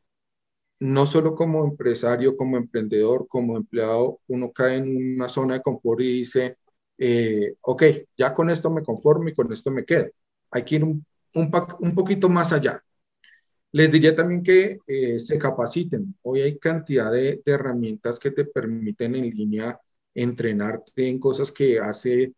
no 0.80 1.06
solo 1.06 1.34
como 1.34 1.64
empresario, 1.64 2.36
como 2.36 2.56
emprendedor, 2.56 3.26
como 3.28 3.56
empleado, 3.56 4.20
uno 4.28 4.52
cae 4.52 4.76
en 4.76 5.14
una 5.16 5.28
zona 5.28 5.54
de 5.54 5.62
confort 5.62 6.00
y 6.02 6.18
dice, 6.18 6.58
eh, 6.98 7.56
ok, 7.62 7.82
ya 8.16 8.34
con 8.34 8.50
esto 8.50 8.70
me 8.70 8.82
conformo 8.82 9.28
y 9.28 9.34
con 9.34 9.52
esto 9.52 9.70
me 9.70 9.84
quedo. 9.84 10.10
Hay 10.50 10.64
que 10.64 10.76
ir 10.76 10.84
un 10.84 11.04
un, 11.36 11.50
un 11.80 11.94
poquito 11.94 12.28
más 12.28 12.52
allá. 12.52 12.82
Les 13.72 13.92
diría 13.92 14.14
también 14.14 14.42
que 14.42 14.78
eh, 14.86 15.20
se 15.20 15.38
capaciten. 15.38 16.16
Hoy 16.22 16.42
hay 16.42 16.58
cantidad 16.58 17.12
de, 17.12 17.42
herramientas 17.44 18.18
que 18.18 18.30
te 18.30 18.44
permiten 18.46 19.14
en 19.16 19.30
línea 19.30 19.78
entrenarte 20.14 21.08
en 21.08 21.18
cosas 21.18 21.52
que 21.52 21.78
hace 21.78 22.32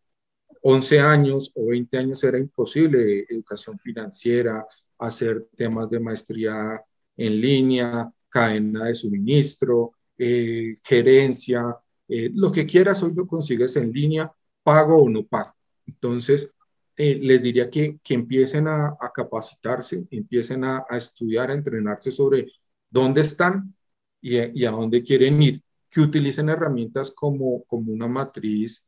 11 0.62 1.00
años 1.00 1.52
o 1.54 1.66
20 1.68 1.98
años 1.98 2.24
era 2.24 2.38
imposible. 2.38 3.26
Educación 3.28 3.78
financiera, 3.78 4.66
hacer 4.98 5.48
temas 5.56 5.88
de 5.90 6.00
maestría 6.00 6.82
en 7.16 7.40
línea, 7.40 8.12
cadena 8.28 8.84
de 8.84 8.94
suministro, 8.94 9.92
eh, 10.16 10.76
gerencia, 10.82 11.76
eh, 12.08 12.30
lo 12.34 12.50
que 12.52 12.66
quieras 12.66 13.02
hoy 13.02 13.12
lo 13.14 13.26
consigues 13.26 13.76
en 13.76 13.92
línea, 13.92 14.32
pago 14.62 15.02
o 15.02 15.08
no 15.08 15.24
pago. 15.26 15.54
Entonces, 15.86 16.52
eh, 16.96 17.18
les 17.22 17.42
diría 17.42 17.70
que, 17.70 17.98
que 18.02 18.14
empiecen 18.14 18.68
a, 18.68 18.96
capacitarse, 19.14 20.04
empiecen 20.10 20.64
a, 20.64 20.84
estudiar, 20.90 21.50
a 21.50 21.54
entrenarse 21.54 22.10
sobre 22.10 22.46
dónde 22.90 23.20
están 23.22 23.74
y, 24.20 24.60
y, 24.60 24.64
a 24.64 24.70
dónde 24.72 25.02
quieren 25.02 25.40
ir, 25.42 25.62
que 25.88 26.00
utilicen 26.00 26.48
herramientas 26.48 27.10
como, 27.12 27.64
como 27.64 27.92
una 27.92 28.08
matriz 28.08 28.86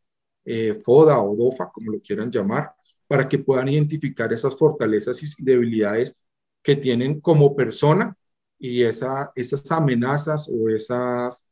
FODA 0.84 1.20
o 1.20 1.36
DOFA, 1.36 1.70
como 1.70 1.92
lo 1.92 2.00
quieran 2.00 2.30
llamar, 2.30 2.74
para 3.10 3.28
que 3.28 3.40
puedan 3.40 3.68
identificar 3.68 4.32
esas 4.32 4.56
fortalezas 4.56 5.20
y 5.20 5.42
debilidades 5.42 6.14
que 6.62 6.76
tienen 6.76 7.20
como 7.20 7.56
persona 7.56 8.16
y 8.56 8.84
esa, 8.84 9.32
esas 9.34 9.68
amenazas 9.72 10.48
o 10.48 10.68
esas 10.68 11.48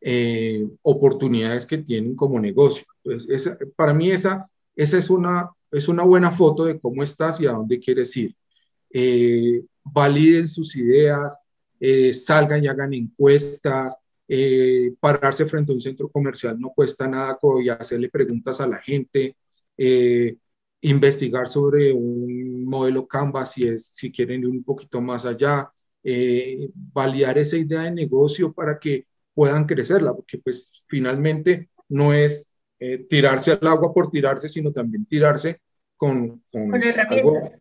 eh, 0.00 0.64
oportunidades 0.82 1.66
que 1.66 1.78
tienen 1.78 2.14
como 2.14 2.38
negocio. 2.38 2.86
Pues 3.02 3.26
para 3.74 3.92
mí 3.92 4.12
esa, 4.12 4.48
esa 4.76 4.98
es, 4.98 5.10
una, 5.10 5.50
es 5.72 5.88
una 5.88 6.04
buena 6.04 6.30
foto 6.30 6.64
de 6.66 6.78
cómo 6.78 7.02
estás 7.02 7.40
y 7.40 7.48
a 7.48 7.52
dónde 7.52 7.80
quieres 7.80 8.16
ir. 8.16 8.32
Eh, 8.90 9.64
validen 9.82 10.46
sus 10.46 10.76
ideas, 10.76 11.40
eh, 11.80 12.14
salgan 12.14 12.62
y 12.62 12.68
hagan 12.68 12.94
encuestas, 12.94 13.96
pararse 15.00 15.44
frente 15.44 15.72
a 15.72 15.74
un 15.74 15.80
centro 15.80 16.08
comercial 16.08 16.56
no 16.60 16.70
cuesta 16.70 17.08
nada 17.08 17.36
y 17.60 17.68
hacerle 17.68 18.08
preguntas 18.08 18.60
a 18.60 18.68
la 18.68 18.78
gente, 18.78 19.36
investigar 20.80 21.48
sobre 21.48 21.92
un 21.92 22.64
modelo 22.64 23.06
Canvas 23.06 23.52
si, 23.52 23.66
es, 23.66 23.86
si 23.86 24.12
quieren 24.12 24.40
ir 24.40 24.48
un 24.48 24.64
poquito 24.64 25.00
más 25.00 25.26
allá, 25.26 25.70
eh, 26.08 26.70
validar 26.92 27.36
esa 27.36 27.56
idea 27.56 27.82
de 27.82 27.90
negocio 27.90 28.52
para 28.52 28.78
que 28.78 29.06
puedan 29.34 29.64
crecerla, 29.64 30.14
porque 30.14 30.38
pues 30.38 30.72
finalmente 30.86 31.70
no 31.88 32.12
es 32.12 32.52
eh, 32.78 33.06
tirarse 33.08 33.50
al 33.52 33.66
agua 33.66 33.92
por 33.92 34.08
tirarse, 34.08 34.48
sino 34.48 34.72
también 34.72 35.04
tirarse 35.06 35.60
con, 35.96 36.44
con, 36.52 36.74
herramientas. 36.74 37.52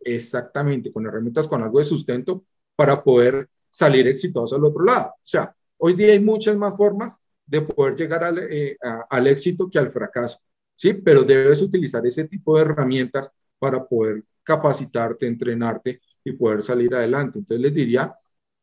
exactamente, 0.00 0.92
con 0.92 1.06
herramientas, 1.06 1.48
con 1.48 1.62
algo 1.62 1.78
de 1.78 1.86
sustento 1.86 2.44
para 2.74 3.02
poder 3.02 3.48
salir 3.70 4.06
exitosos 4.08 4.58
al 4.58 4.64
otro 4.66 4.84
lado. 4.84 5.08
O 5.08 5.20
sea, 5.22 5.56
hoy 5.78 5.94
día 5.94 6.12
hay 6.12 6.20
muchas 6.20 6.54
más 6.56 6.76
formas 6.76 7.20
de 7.46 7.62
poder 7.62 7.96
llegar 7.96 8.24
al, 8.24 8.38
eh, 8.50 8.76
al 9.08 9.26
éxito 9.26 9.70
que 9.70 9.78
al 9.78 9.88
fracaso, 9.88 10.38
¿sí? 10.76 10.94
Pero 10.94 11.24
debes 11.24 11.62
utilizar 11.62 12.06
ese 12.06 12.26
tipo 12.28 12.56
de 12.56 12.62
herramientas 12.62 13.32
para 13.58 13.84
poder 13.84 14.24
capacitarte, 14.42 15.26
entrenarte 15.26 16.00
y 16.22 16.32
poder 16.32 16.62
salir 16.62 16.94
adelante. 16.94 17.38
Entonces 17.40 17.62
les 17.62 17.74
diría 17.74 18.14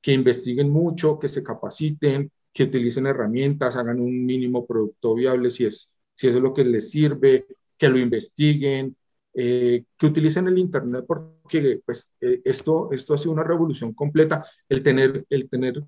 que 0.02 0.14
investiguen 0.14 0.70
mucho, 0.70 1.20
que 1.20 1.28
se 1.30 1.44
capaciten, 1.44 2.32
que 2.54 2.64
utilicen 2.64 3.08
herramientas, 3.08 3.76
hagan 3.76 4.00
un 4.00 4.26
mínimo 4.26 4.66
producto 4.66 5.16
viable 5.16 5.50
si 5.50 5.66
es, 5.66 5.92
si 6.14 6.28
es 6.28 6.36
lo 6.36 6.54
que 6.54 6.64
les 6.64 6.90
sirve, 6.92 7.48
que 7.78 7.90
lo 7.90 7.98
investiguen, 7.98 8.96
eh, 9.34 9.86
que 9.98 10.06
utilicen 10.06 10.48
el 10.48 10.58
Internet 10.60 11.06
porque 11.08 11.82
pues, 11.86 12.12
eh, 12.22 12.42
esto, 12.46 12.92
esto 12.92 13.14
ha 13.16 13.18
sido 13.18 13.32
una 13.32 13.44
revolución 13.44 13.94
completa, 13.94 14.46
el 14.70 14.84
tener, 14.84 15.26
el 15.30 15.50
tener 15.50 15.84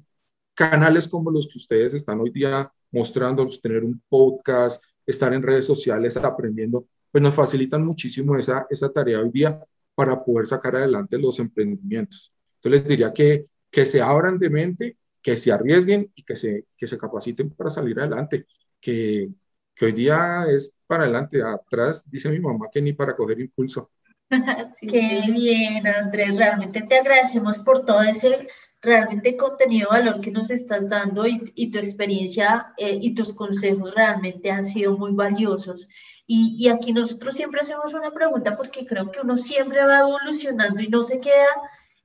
canales 0.55 1.07
como 1.07 1.29
los 1.29 1.47
que 1.47 1.57
ustedes 1.57 1.93
están 1.93 2.19
hoy 2.21 2.31
día 2.31 2.71
mostrando, 2.91 3.47
tener 3.61 3.83
un 3.83 4.01
podcast, 4.09 4.83
estar 5.05 5.33
en 5.33 5.43
redes 5.43 5.65
sociales 5.65 6.17
aprendiendo, 6.17 6.87
pues 7.11 7.21
nos 7.21 7.33
facilitan 7.33 7.85
muchísimo 7.85 8.37
esa, 8.37 8.65
esa 8.69 8.91
tarea 8.91 9.19
hoy 9.19 9.29
día 9.29 9.63
para 9.93 10.23
poder 10.23 10.47
sacar 10.47 10.75
adelante 10.75 11.17
los 11.17 11.39
emprendimientos. 11.39 12.33
Entonces 12.57 12.81
les 12.81 12.89
diría 12.89 13.13
que, 13.13 13.45
que 13.71 13.85
se 13.85 14.01
abran 14.01 14.37
de 14.37 14.49
mente, 14.49 14.97
que 15.21 15.37
se 15.37 15.51
arriesguen 15.51 16.11
y 16.15 16.23
que 16.23 16.35
se, 16.35 16.65
que 16.77 16.87
se 16.87 16.97
capaciten 16.97 17.49
para 17.51 17.69
salir 17.69 17.99
adelante, 17.99 18.45
que, 18.79 19.29
que 19.73 19.85
hoy 19.85 19.91
día 19.91 20.45
es 20.49 20.75
para 20.87 21.03
adelante, 21.03 21.41
atrás 21.41 22.03
dice 22.09 22.29
mi 22.29 22.39
mamá 22.39 22.67
que 22.71 22.81
ni 22.81 22.93
para 22.93 23.15
coger 23.15 23.39
impulso. 23.39 23.91
Qué 24.81 25.21
bien, 25.31 25.85
Andrés, 25.87 26.37
realmente 26.37 26.81
te 26.81 26.99
agradecemos 26.99 27.59
por 27.59 27.85
todo 27.85 28.01
ese 28.01 28.47
realmente 28.85 29.35
contenido 29.35 29.89
de 29.91 29.99
valor 29.99 30.21
que 30.21 30.31
nos 30.31 30.49
estás 30.49 30.87
dando 30.87 31.27
y, 31.27 31.51
y 31.55 31.71
tu 31.71 31.79
experiencia 31.79 32.73
eh, 32.77 32.97
y 33.01 33.13
tus 33.13 33.33
consejos 33.33 33.93
realmente 33.95 34.51
han 34.51 34.65
sido 34.65 34.97
muy 34.97 35.11
valiosos. 35.11 35.87
Y, 36.27 36.55
y, 36.57 36.69
aquí 36.69 36.93
nosotros 36.93 37.35
siempre 37.35 37.61
hacemos 37.61 37.93
una 37.93 38.11
pregunta 38.11 38.55
porque 38.57 38.85
creo 38.85 39.11
que 39.11 39.21
uno 39.21 39.37
siempre 39.37 39.83
va 39.83 39.99
evolucionando 39.99 40.81
y 40.81 40.87
no 40.87 41.03
se 41.03 41.19
queda 41.19 41.47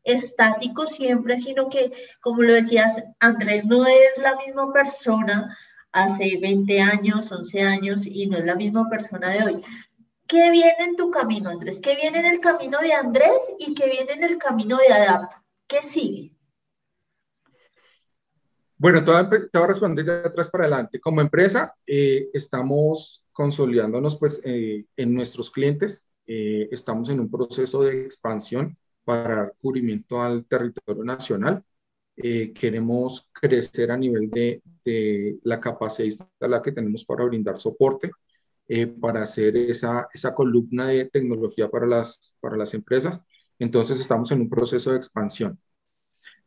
estático 0.05 0.87
siempre, 0.87 1.39
sino 1.39 1.69
que, 1.69 1.93
como 2.21 2.43
lo 2.43 2.55
decías, 2.55 3.03
Andrés 3.19 3.65
no 3.65 3.87
es 3.87 4.19
la 4.21 4.37
misma 4.37 4.73
persona 4.73 5.57
hace 5.93 6.39
20 6.41 6.81
años, 6.81 7.31
11 7.31 7.63
años 7.63 8.07
y 8.07 8.27
no 8.27 8.39
es 8.39 8.45
la 8.45 8.55
misma 8.55 8.89
persona 8.89 9.31
de 9.31 9.45
hoy. 9.45 9.61
¿Qué 10.27 10.51
viene 10.51 10.77
en 10.79 10.97
tu 10.97 11.11
camino, 11.11 11.51
Andrés? 11.51 11.81
¿Qué 11.81 11.97
viene 11.97 12.21
en 12.21 12.27
el 12.27 12.41
camino 12.41 12.79
de 12.79 12.93
Andrés 12.93 13.51
y 13.59 13.75
qué 13.75 13.91
viene 13.91 14.13
en 14.13 14.25
el 14.25 14.39
camino 14.39 14.77
de 14.77 14.95
ADAP? 14.95 15.33
¿Qué 15.67 15.83
sigue? 15.83 16.37
Bueno, 18.81 19.05
te 19.05 19.11
voy, 19.11 19.21
a, 19.21 19.67
responder 19.67 20.07
de 20.07 20.13
atrás 20.29 20.49
para 20.49 20.65
adelante. 20.65 21.01
Como 21.01 21.21
empresa, 21.21 21.75
eh, 21.87 22.31
estamos 22.33 23.27
consolidándonos 23.31 24.19
pues, 24.19 24.41
eh, 24.43 24.87
en 24.97 25.15
nuestros 25.15 25.51
clientes. 25.51 26.07
Eh, 26.27 26.67
estamos 26.73 27.11
en 27.11 27.21
un 27.21 27.31
proceso 27.31 27.83
de 27.83 28.07
expansión 28.07 28.79
para 29.05 29.35
dar 29.35 29.55
cubrimiento 29.61 30.23
al 30.23 30.47
territorio 30.47 31.05
nacional. 31.05 31.63
queremos 32.17 33.29
crecer 33.33 33.91
a 33.91 33.97
nivel 33.99 34.31
de, 34.31 34.63
de 34.85 35.39
la 35.43 35.61
capacidad 35.61 36.29
la 36.41 36.63
que 36.63 36.73
tenemos 36.73 37.05
para 37.05 37.25
brindar 37.25 37.59
soporte, 37.59 38.11
para 39.01 39.23
hacer 39.25 39.57
esa, 39.59 40.09
esa 40.15 40.35
columna 40.35 40.87
de 40.87 41.05
tecnología 41.07 41.69
para 41.71 41.87
las, 41.87 42.35
para 42.41 42.57
las 42.57 42.73
empresas. 42.75 43.21
Entonces, 43.59 44.01
estamos 44.01 44.31
en 44.33 44.41
un 44.43 44.49
proceso 44.51 44.93
de 44.93 44.99
expansión. 44.99 45.59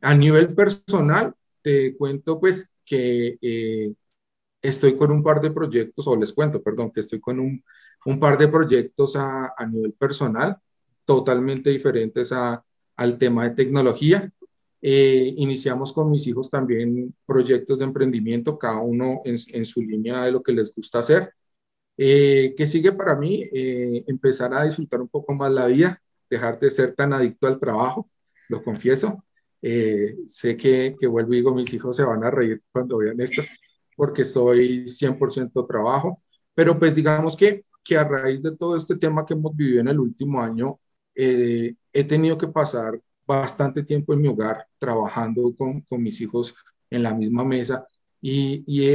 A 0.01 0.13
nivel 0.15 0.53
personal, 0.55 1.35
te 1.63 1.95
cuento 1.97 2.39
pues 2.39 2.69
que 2.85 3.37
eh, 3.41 3.93
estoy 4.61 4.97
con 4.97 5.11
un 5.11 5.23
par 5.23 5.41
de 5.41 5.51
proyectos, 5.51 6.07
o 6.07 6.15
les 6.15 6.33
cuento, 6.33 6.61
perdón, 6.61 6.91
que 6.91 6.99
estoy 6.99 7.19
con 7.19 7.39
un, 7.39 7.63
un 8.05 8.19
par 8.19 8.37
de 8.37 8.47
proyectos 8.47 9.15
a, 9.15 9.53
a, 9.57 9.65
nivel 9.65 9.93
personal, 9.93 10.57
totalmente 11.05 11.69
diferentes 11.69 12.31
a, 12.31 12.63
al 12.97 13.17
tema 13.17 13.43
de 13.45 13.55
tecnología. 13.55 14.31
Eh, 14.81 15.33
iniciamos 15.37 15.93
con 15.93 16.11
mis 16.11 16.27
hijos 16.27 16.49
también 16.51 17.15
proyectos 17.25 17.79
de 17.79 17.85
emprendimiento, 17.85 18.59
cada 18.59 18.79
uno 18.79 19.21
en, 19.25 19.35
en 19.53 19.65
su 19.65 19.81
línea 19.81 20.23
de 20.23 20.31
lo 20.31 20.43
que 20.43 20.51
les 20.53 20.75
gusta 20.75 20.99
hacer. 20.99 21.33
Eh, 21.95 22.55
que 22.57 22.67
sigue 22.67 22.91
para 22.91 23.15
mí 23.15 23.47
empezar 23.53 24.53
a 24.53 24.63
disfrutar 24.63 24.99
un 25.01 25.09
poco 25.09 25.33
más 25.33 25.51
la 25.51 25.67
vida, 25.67 26.01
dejar 26.29 26.59
de 26.59 26.69
ser 26.71 26.95
tan 26.95 27.13
adicto 27.13 27.47
al 27.47 27.59
trabajo, 27.59 28.09
lo 28.49 28.63
confieso, 28.63 29.23
eh, 29.63 30.17
sé 30.27 30.57
que, 30.57 30.95
que 30.99 31.07
vuelvo 31.07 31.33
y 31.33 31.37
digo, 31.37 31.55
mis 31.55 31.73
hijos 31.73 31.95
se 31.95 32.03
van 32.03 32.23
a 32.23 32.29
reír 32.29 32.61
cuando 32.71 32.97
vean 32.97 33.19
esto, 33.21 33.41
porque 33.95 34.25
soy 34.25 34.89
100% 34.89 35.65
trabajo, 35.65 36.21
pero 36.53 36.77
pues 36.77 36.93
digamos 36.93 37.37
que, 37.37 37.65
que 37.81 37.97
a 37.97 38.03
raíz 38.03 38.43
de 38.43 38.55
todo 38.57 38.75
este 38.75 38.97
tema 38.97 39.25
que 39.25 39.33
hemos 39.33 39.55
vivido 39.55 39.79
en 39.79 39.87
el 39.87 39.99
último 39.99 40.41
año, 40.41 40.79
eh, 41.15 41.75
he 41.93 42.03
tenido 42.03 42.37
que 42.37 42.47
pasar 42.49 42.99
bastante 43.25 43.83
tiempo 43.83 44.13
en 44.13 44.21
mi 44.21 44.27
hogar 44.27 44.67
trabajando 44.77 45.55
con, 45.57 45.81
con 45.81 46.03
mis 46.03 46.19
hijos 46.19 46.53
en 46.89 47.03
la 47.03 47.13
misma 47.13 47.45
mesa 47.45 47.87
y, 48.21 48.63
y 48.67 48.85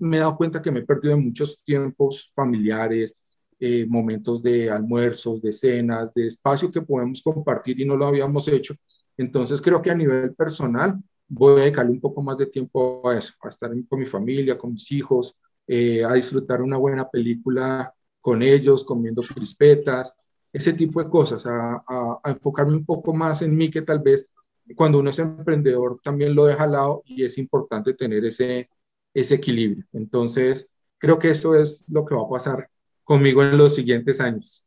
me 0.00 0.18
he 0.18 0.20
dado 0.20 0.36
cuenta 0.36 0.60
que 0.60 0.70
me 0.70 0.80
he 0.80 0.84
perdido 0.84 1.14
en 1.14 1.24
muchos 1.24 1.62
tiempos 1.64 2.30
familiares, 2.34 3.14
eh, 3.58 3.86
momentos 3.88 4.42
de 4.42 4.70
almuerzos, 4.70 5.40
de 5.40 5.52
cenas, 5.52 6.12
de 6.12 6.26
espacio 6.26 6.70
que 6.70 6.82
podemos 6.82 7.22
compartir 7.22 7.80
y 7.80 7.86
no 7.86 7.96
lo 7.96 8.06
habíamos 8.06 8.48
hecho 8.48 8.74
entonces 9.16 9.60
creo 9.60 9.82
que 9.82 9.90
a 9.90 9.94
nivel 9.94 10.34
personal 10.34 11.02
voy 11.28 11.60
a 11.60 11.64
dedicarle 11.64 11.92
un 11.92 12.00
poco 12.00 12.22
más 12.22 12.36
de 12.38 12.46
tiempo 12.46 13.08
a 13.08 13.16
eso, 13.16 13.34
a 13.42 13.48
estar 13.48 13.70
con 13.88 13.98
mi 13.98 14.06
familia, 14.06 14.58
con 14.58 14.72
mis 14.72 14.90
hijos, 14.92 15.36
eh, 15.66 16.04
a 16.04 16.12
disfrutar 16.14 16.62
una 16.62 16.76
buena 16.76 17.08
película 17.08 17.92
con 18.20 18.42
ellos, 18.42 18.84
comiendo 18.84 19.22
crispetas, 19.22 20.16
ese 20.52 20.72
tipo 20.72 21.02
de 21.02 21.08
cosas, 21.10 21.44
a, 21.46 22.20
enfocarme 22.26 22.76
un 22.76 22.84
poco 22.84 23.12
más 23.12 23.42
en 23.42 23.56
mí 23.56 23.70
que 23.70 23.82
tal 23.82 24.00
vez 24.00 24.28
cuando 24.76 24.98
uno 24.98 25.10
es 25.10 25.18
emprendedor 25.18 26.00
también 26.02 26.34
lo 26.34 26.46
deja 26.46 26.64
al 26.64 26.72
lado 26.72 27.02
y 27.04 27.24
es 27.24 27.36
importante 27.38 27.94
tener 27.94 28.24
ese 28.24 28.68
equilibrio. 29.14 29.84
Entonces, 29.92 30.68
creo 30.98 31.18
que 31.18 31.30
eso 31.30 31.54
es 31.54 31.88
lo 31.90 32.04
que 32.04 32.14
va 32.14 32.22
a 32.22 32.28
pasar 32.28 32.70
conmigo 33.02 33.42
en 33.42 33.58
los 33.58 33.74
siguientes 33.74 34.20
años. 34.20 34.66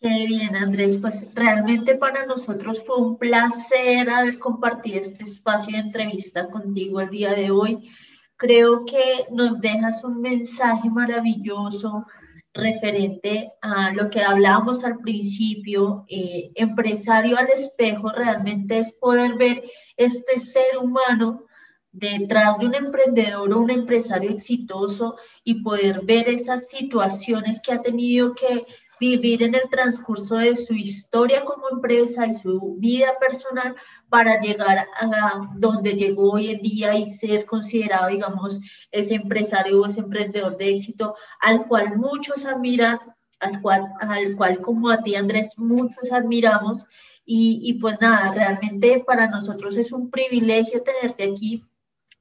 Qué 0.00 0.26
bien, 0.26 0.54
Andrés. 0.54 0.96
Pues 0.98 1.26
realmente 1.34 1.96
para 1.96 2.24
nosotros 2.24 2.84
fue 2.86 2.98
un 2.98 3.18
placer 3.18 4.08
haber 4.08 4.38
compartido 4.38 5.00
este 5.00 5.24
espacio 5.24 5.72
de 5.72 5.82
entrevista 5.82 6.48
contigo 6.48 7.00
el 7.00 7.10
día 7.10 7.32
de 7.32 7.50
hoy. 7.50 7.90
Creo 8.36 8.84
que 8.84 9.26
nos 9.32 9.60
dejas 9.60 10.04
un 10.04 10.20
mensaje 10.20 10.88
maravilloso 10.88 12.06
referente 12.54 13.52
a 13.60 13.92
lo 13.92 14.08
que 14.08 14.22
hablábamos 14.22 14.84
al 14.84 14.98
principio, 14.98 16.04
eh, 16.08 16.52
empresario 16.54 17.36
al 17.36 17.48
espejo 17.48 18.10
realmente 18.10 18.78
es 18.78 18.92
poder 18.92 19.34
ver 19.34 19.64
este 19.96 20.38
ser 20.38 20.78
humano 20.80 21.46
detrás 21.90 22.58
de 22.58 22.66
un 22.66 22.76
emprendedor 22.76 23.52
o 23.52 23.60
un 23.60 23.70
empresario 23.70 24.30
exitoso 24.30 25.16
y 25.42 25.62
poder 25.62 26.02
ver 26.04 26.28
esas 26.28 26.68
situaciones 26.68 27.60
que 27.60 27.72
ha 27.72 27.82
tenido 27.82 28.34
que 28.34 28.64
vivir 29.00 29.42
en 29.42 29.54
el 29.54 29.68
transcurso 29.70 30.36
de 30.36 30.56
su 30.56 30.74
historia 30.74 31.44
como 31.44 31.68
empresa 31.70 32.26
y 32.26 32.32
su 32.32 32.76
vida 32.78 33.18
personal 33.18 33.76
para 34.08 34.38
llegar 34.40 34.88
a 35.00 35.48
donde 35.56 35.94
llegó 35.94 36.32
hoy 36.32 36.50
en 36.50 36.60
día 36.60 36.94
y 36.94 37.08
ser 37.08 37.44
considerado, 37.46 38.08
digamos, 38.08 38.60
ese 38.90 39.14
empresario 39.14 39.80
o 39.80 39.86
ese 39.86 40.00
emprendedor 40.00 40.56
de 40.56 40.70
éxito 40.70 41.14
al 41.40 41.66
cual 41.66 41.96
muchos 41.96 42.44
admiran, 42.44 42.98
al 43.40 43.60
cual, 43.62 43.86
al 44.00 44.36
cual 44.36 44.60
como 44.60 44.90
a 44.90 45.02
ti 45.02 45.14
Andrés, 45.14 45.58
muchos 45.58 46.12
admiramos. 46.12 46.86
Y, 47.24 47.60
y 47.62 47.74
pues 47.74 48.00
nada, 48.00 48.32
realmente 48.32 49.04
para 49.06 49.28
nosotros 49.28 49.76
es 49.76 49.92
un 49.92 50.10
privilegio 50.10 50.82
tenerte 50.82 51.24
aquí, 51.24 51.62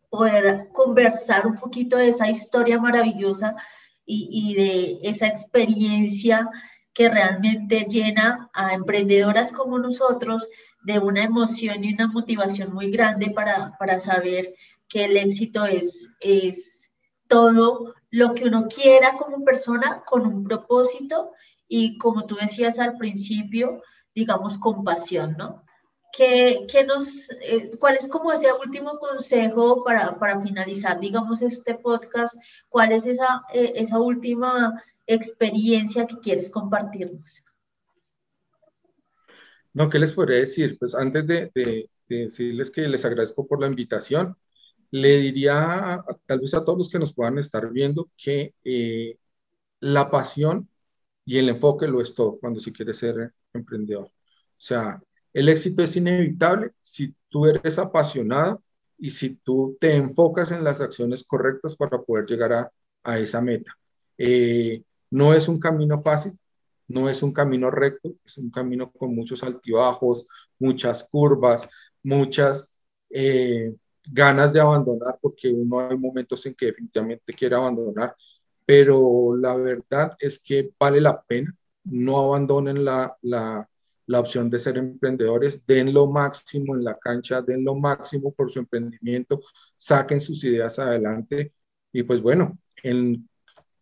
poder 0.10 0.70
conversar 0.74 1.48
un 1.48 1.56
poquito 1.56 1.98
de 1.98 2.10
esa 2.10 2.30
historia 2.30 2.80
maravillosa 2.80 3.56
y, 4.08 4.56
de 4.56 5.10
esa 5.10 5.28
experiencia 5.28 6.50
que 6.94 7.10
realmente 7.10 7.86
llena 7.90 8.50
a 8.54 8.74
emprendedoras 8.74 9.52
como 9.52 9.78
nosotros 9.78 10.48
de 10.84 10.98
una 10.98 11.24
emoción 11.24 11.84
y 11.84 11.94
una 11.94 12.08
motivación 12.08 12.74
muy 12.74 12.90
grande 12.90 13.30
para, 13.30 13.78
para 13.78 14.00
saber 14.00 14.56
que 14.88 15.06
el 15.06 15.18
éxito 15.18 15.66
es, 15.66 16.10
es 16.22 16.92
todo 17.28 17.94
lo 18.10 18.34
que 18.34 18.46
uno 18.46 18.68
quiera 18.68 19.18
como 19.18 19.44
persona 19.44 20.04
con 20.06 20.26
un 20.26 20.44
propósito 20.46 21.34
y 21.68 21.98
como 21.98 22.26
tú 22.26 22.36
decías 22.36 22.80
al 22.80 22.98
principio, 22.98 23.84
digamos, 24.16 24.58
con 24.58 24.84
pasión, 24.84 25.36
¿no? 25.38 25.67
¿Qué, 26.12 26.66
nos, 26.88 27.30
eh, 27.42 27.70
¿Cuál 27.80 27.96
es 27.96 28.08
como 28.08 28.32
ese 28.32 28.48
último 28.52 28.98
consejo 28.98 29.84
para, 29.84 30.18
para, 30.18 30.42
finalizar, 30.42 31.00
digamos, 31.00 31.42
este 31.42 31.76
podcast? 31.76 32.36
¿Cuál 32.70 32.92
es 32.92 33.06
esa, 33.06 33.44
eh, 33.54 33.74
esa 33.76 34.00
última 34.00 34.82
experiencia 35.06 36.08
que 36.08 36.18
quieres 36.20 36.50
compartirnos? 36.50 37.44
No, 39.74 39.90
¿qué 39.90 40.00
les 40.00 40.12
podría 40.12 40.40
decir? 40.40 40.78
Pues 40.80 40.96
antes 40.96 41.28
de, 41.28 41.52
de, 41.54 41.90
decirles 42.08 42.72
que 42.72 42.82
les 42.88 43.06
agradezco 43.06 43.46
por 43.46 43.62
la 43.62 43.68
invitación, 43.68 44.36
le 44.92 45.18
diría 45.18 46.04
tal 46.26 46.40
vez 46.40 46.54
a 46.54 46.64
todos 46.64 46.78
los 46.78 46.90
que 46.90 47.00
nos 47.00 47.14
puedan 47.14 47.38
estar 47.38 47.70
viendo 47.70 48.10
que 48.18 48.56
eh, 48.64 49.20
la 49.82 50.10
pasión 50.10 50.70
y 51.26 51.38
el 51.38 51.50
enfoque 51.50 51.88
lo 51.88 52.02
es 52.02 52.14
todo 52.16 52.40
cuando 52.40 52.60
se 52.60 52.72
quiere 52.72 52.94
ser 52.94 53.34
emprendedor. 53.54 54.06
O 54.06 54.12
sea, 54.58 55.02
el 55.38 55.50
éxito 55.50 55.84
es 55.84 55.96
inevitable 55.96 56.72
si 56.82 57.14
tú 57.30 57.46
eres 57.46 57.78
apasionado 57.78 58.64
y 58.98 59.12
si 59.12 59.36
tú 59.36 59.78
te 59.80 59.96
enfocas 59.96 60.52
en 60.52 60.64
las 60.64 60.82
acciones 60.82 61.24
correctas 61.24 61.76
para 61.76 62.02
poder 62.02 62.26
llegar 62.26 62.72
a, 63.04 63.20
esa 63.20 63.40
meta. 63.40 63.72
Eh, 64.18 64.82
no 65.12 65.36
es 65.36 65.48
un 65.48 65.60
camino 65.60 66.00
fácil, 66.00 66.32
no 66.88 67.08
es 67.08 67.22
un 67.22 67.32
camino 67.34 67.70
recto, 67.70 68.16
es 68.26 68.40
un 68.40 68.50
camino 68.50 68.92
con 68.92 69.14
muchos 69.14 69.44
altibajos, 69.44 70.26
muchas 70.58 71.04
curvas, 71.04 71.70
muchas 72.02 72.82
eh, 73.12 73.76
ganas 74.06 74.52
de 74.52 74.60
abandonar, 74.60 75.20
porque 75.22 75.50
uno 75.50 75.88
hay 75.88 75.98
momentos 76.00 76.44
en 76.48 76.56
que 76.56 76.66
definitivamente 76.66 77.34
quiere 77.34 77.56
abandonar, 77.56 78.16
pero 78.66 79.36
la 79.38 79.56
verdad 79.56 80.18
es 80.20 80.40
que 80.40 80.72
vale 80.80 81.00
la 81.00 81.22
pena, 81.22 81.56
no 81.84 82.18
abandonen 82.18 82.84
la, 82.84 83.16
la 83.22 83.70
la 84.08 84.20
opción 84.20 84.50
de 84.50 84.60
ser 84.60 84.78
emprendedores, 84.78 85.66
den 85.66 85.94
lo 85.94 86.08
máximo 86.08 86.76
en 86.76 86.84
la 86.84 86.98
cancha, 86.98 87.42
den 87.42 87.64
lo 87.64 87.76
máximo 87.76 88.34
por 88.34 88.52
su 88.52 88.60
emprendimiento, 88.60 89.42
saquen 89.76 90.22
sus 90.22 90.44
ideas 90.44 90.80
adelante 90.80 91.54
y 91.92 92.04
pues 92.04 92.22
bueno, 92.22 92.58
en 92.84 93.28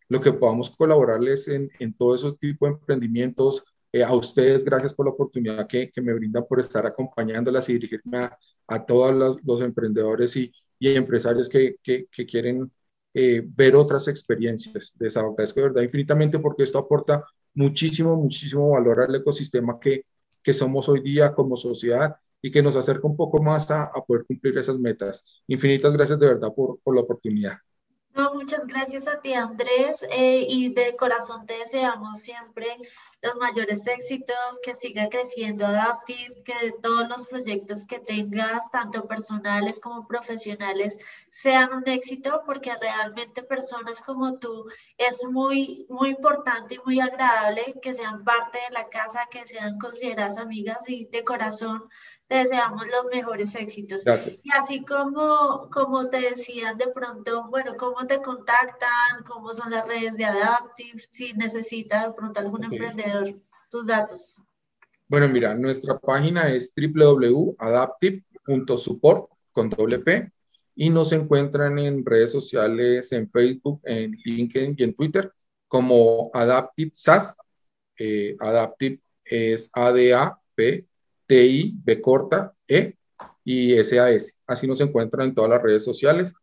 lo 0.08 0.20
que 0.20 0.32
podamos 0.32 0.70
colaborarles 0.70 1.48
en, 1.48 1.70
en 1.78 1.94
todo 1.94 2.14
ese 2.14 2.32
tipo 2.40 2.66
de 2.66 2.72
emprendimientos, 2.72 3.64
eh, 3.92 4.02
a 4.02 4.14
ustedes, 4.14 4.64
gracias 4.64 4.94
por 4.94 5.06
la 5.06 5.12
oportunidad 5.12 5.66
que, 5.66 5.90
que, 5.90 6.02
me 6.02 6.12
brindan 6.12 6.44
por 6.46 6.60
estar 6.60 6.84
acompañándolas 6.86 7.68
y 7.68 7.74
dirigirme 7.74 8.18
a, 8.18 8.38
a 8.66 8.84
todos 8.84 9.14
los, 9.14 9.38
los, 9.44 9.62
emprendedores 9.62 10.36
y, 10.36 10.52
y 10.78 10.94
empresarios 10.94 11.48
que, 11.48 11.76
que, 11.82 12.06
que 12.10 12.26
quieren 12.26 12.70
eh, 13.14 13.42
ver 13.44 13.76
otras 13.76 14.08
experiencias. 14.08 14.94
Les 14.98 15.16
agradezco 15.16 15.60
de 15.60 15.68
verdad 15.68 15.82
infinitamente 15.82 16.38
porque 16.38 16.64
esto 16.64 16.78
aporta 16.78 17.24
muchísimo, 17.54 18.16
muchísimo 18.16 18.70
valor 18.70 19.00
al 19.00 19.14
ecosistema 19.14 19.78
que, 19.80 20.04
que 20.46 20.54
somos 20.54 20.88
hoy 20.88 21.00
día 21.00 21.34
como 21.34 21.56
sociedad 21.56 22.14
y 22.40 22.52
que 22.52 22.62
nos 22.62 22.76
acerca 22.76 23.08
un 23.08 23.16
poco 23.16 23.42
más 23.42 23.68
a, 23.72 23.90
poder 24.06 24.24
cumplir 24.24 24.56
esas 24.56 24.78
metas. 24.78 25.24
Infinitas 25.48 25.92
gracias 25.92 26.20
de 26.20 26.26
verdad 26.28 26.54
por, 26.54 26.78
por 26.84 26.94
la 26.94 27.00
oportunidad. 27.00 27.58
No, 28.16 28.32
muchas 28.32 28.66
gracias 28.66 29.06
a 29.08 29.20
ti, 29.20 29.34
Andrés, 29.34 30.02
eh, 30.10 30.46
y 30.48 30.72
de 30.72 30.96
corazón 30.96 31.44
te 31.44 31.58
deseamos 31.58 32.18
siempre 32.22 32.66
los 33.20 33.36
mayores 33.36 33.86
éxitos, 33.86 34.58
que 34.62 34.74
siga 34.74 35.10
creciendo 35.10 35.66
Adaptive, 35.66 36.42
que 36.42 36.72
todos 36.82 37.06
los 37.10 37.26
proyectos 37.26 37.84
que 37.84 37.98
tengas, 37.98 38.70
tanto 38.70 39.06
personales 39.06 39.80
como 39.80 40.06
profesionales, 40.06 40.96
sean 41.30 41.74
un 41.74 41.86
éxito, 41.86 42.42
porque 42.46 42.72
realmente 42.80 43.42
personas 43.42 44.00
como 44.00 44.38
tú 44.38 44.64
es 44.96 45.26
muy, 45.30 45.84
muy 45.90 46.08
importante 46.08 46.76
y 46.76 46.80
muy 46.86 47.00
agradable 47.00 47.74
que 47.82 47.92
sean 47.92 48.24
parte 48.24 48.58
de 48.66 48.72
la 48.72 48.88
casa, 48.88 49.26
que 49.30 49.46
sean 49.46 49.78
consideradas 49.78 50.38
amigas 50.38 50.88
y 50.88 51.04
de 51.04 51.22
corazón 51.22 51.90
te 52.28 52.36
deseamos 52.36 52.86
los 52.86 53.06
mejores 53.12 53.54
éxitos. 53.54 54.04
Gracias. 54.04 54.44
Y 54.44 54.50
así 54.52 54.84
como, 54.84 55.70
como 55.72 56.10
te 56.10 56.20
decían 56.20 56.76
de 56.76 56.88
pronto, 56.88 57.48
bueno, 57.48 57.76
cómo 57.76 58.04
te 58.06 58.20
contactan, 58.20 59.22
cómo 59.26 59.54
son 59.54 59.70
las 59.70 59.86
redes 59.86 60.16
de 60.16 60.24
Adaptive, 60.24 61.04
si 61.10 61.32
necesita 61.34 62.08
de 62.08 62.14
pronto 62.14 62.40
algún 62.40 62.64
emprendedor, 62.64 63.32
tus 63.70 63.86
datos. 63.86 64.42
Bueno, 65.08 65.28
mira, 65.28 65.54
nuestra 65.54 65.96
página 65.98 66.52
es 66.52 66.74
www.adaptive.support 66.74 69.30
con 69.52 69.70
doble 69.70 70.00
P 70.00 70.32
y 70.74 70.90
nos 70.90 71.12
encuentran 71.12 71.78
en 71.78 72.04
redes 72.04 72.32
sociales, 72.32 73.12
en 73.12 73.30
Facebook, 73.30 73.80
en 73.84 74.18
LinkedIn 74.24 74.74
y 74.76 74.82
en 74.82 74.94
Twitter 74.94 75.32
como 75.68 76.28
Adaptive 76.34 76.90
SAS. 76.92 77.38
Eh, 77.98 78.36
Adaptive 78.40 79.00
es 79.24 79.70
A-D-A-P 79.72 80.86
TI, 81.26 81.78
B 81.82 82.00
corta, 82.00 82.52
E 82.66 82.94
y 83.44 83.82
SAS. 83.82 84.38
Así 84.46 84.66
nos 84.66 84.80
encuentran 84.80 85.28
en 85.28 85.34
todas 85.34 85.50
las 85.50 85.62
redes 85.62 85.84
sociales. 85.84 86.34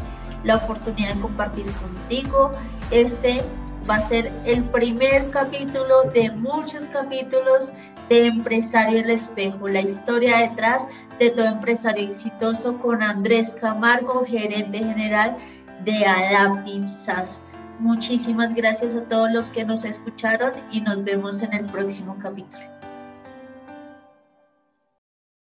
la 0.44 0.56
oportunidad 0.56 1.14
de 1.14 1.20
compartir 1.20 1.66
contigo. 1.72 2.52
Este 2.90 3.42
va 3.88 3.96
a 3.96 4.08
ser 4.08 4.32
el 4.46 4.64
primer 4.64 5.30
capítulo 5.30 6.04
de 6.14 6.30
muchos 6.30 6.88
capítulos 6.88 7.70
de 8.08 8.26
Empresario 8.26 9.00
el 9.00 9.10
Espejo, 9.10 9.68
la 9.68 9.80
historia 9.80 10.48
detrás 10.48 10.86
de 11.18 11.30
todo 11.30 11.46
empresario 11.46 12.06
exitoso 12.06 12.78
con 12.78 13.02
Andrés 13.02 13.56
Camargo, 13.60 14.24
gerente 14.24 14.78
general 14.78 15.36
de 15.84 16.06
Adaptive 16.06 16.88
SAS. 16.88 17.42
Muchísimas 17.78 18.54
gracias 18.54 18.96
a 18.96 19.02
todos 19.02 19.30
los 19.32 19.50
que 19.50 19.64
nos 19.64 19.84
escucharon 19.84 20.52
y 20.72 20.80
nos 20.80 21.04
vemos 21.04 21.42
en 21.42 21.52
el 21.54 21.66
próximo 21.66 22.18
capítulo. 22.20 22.77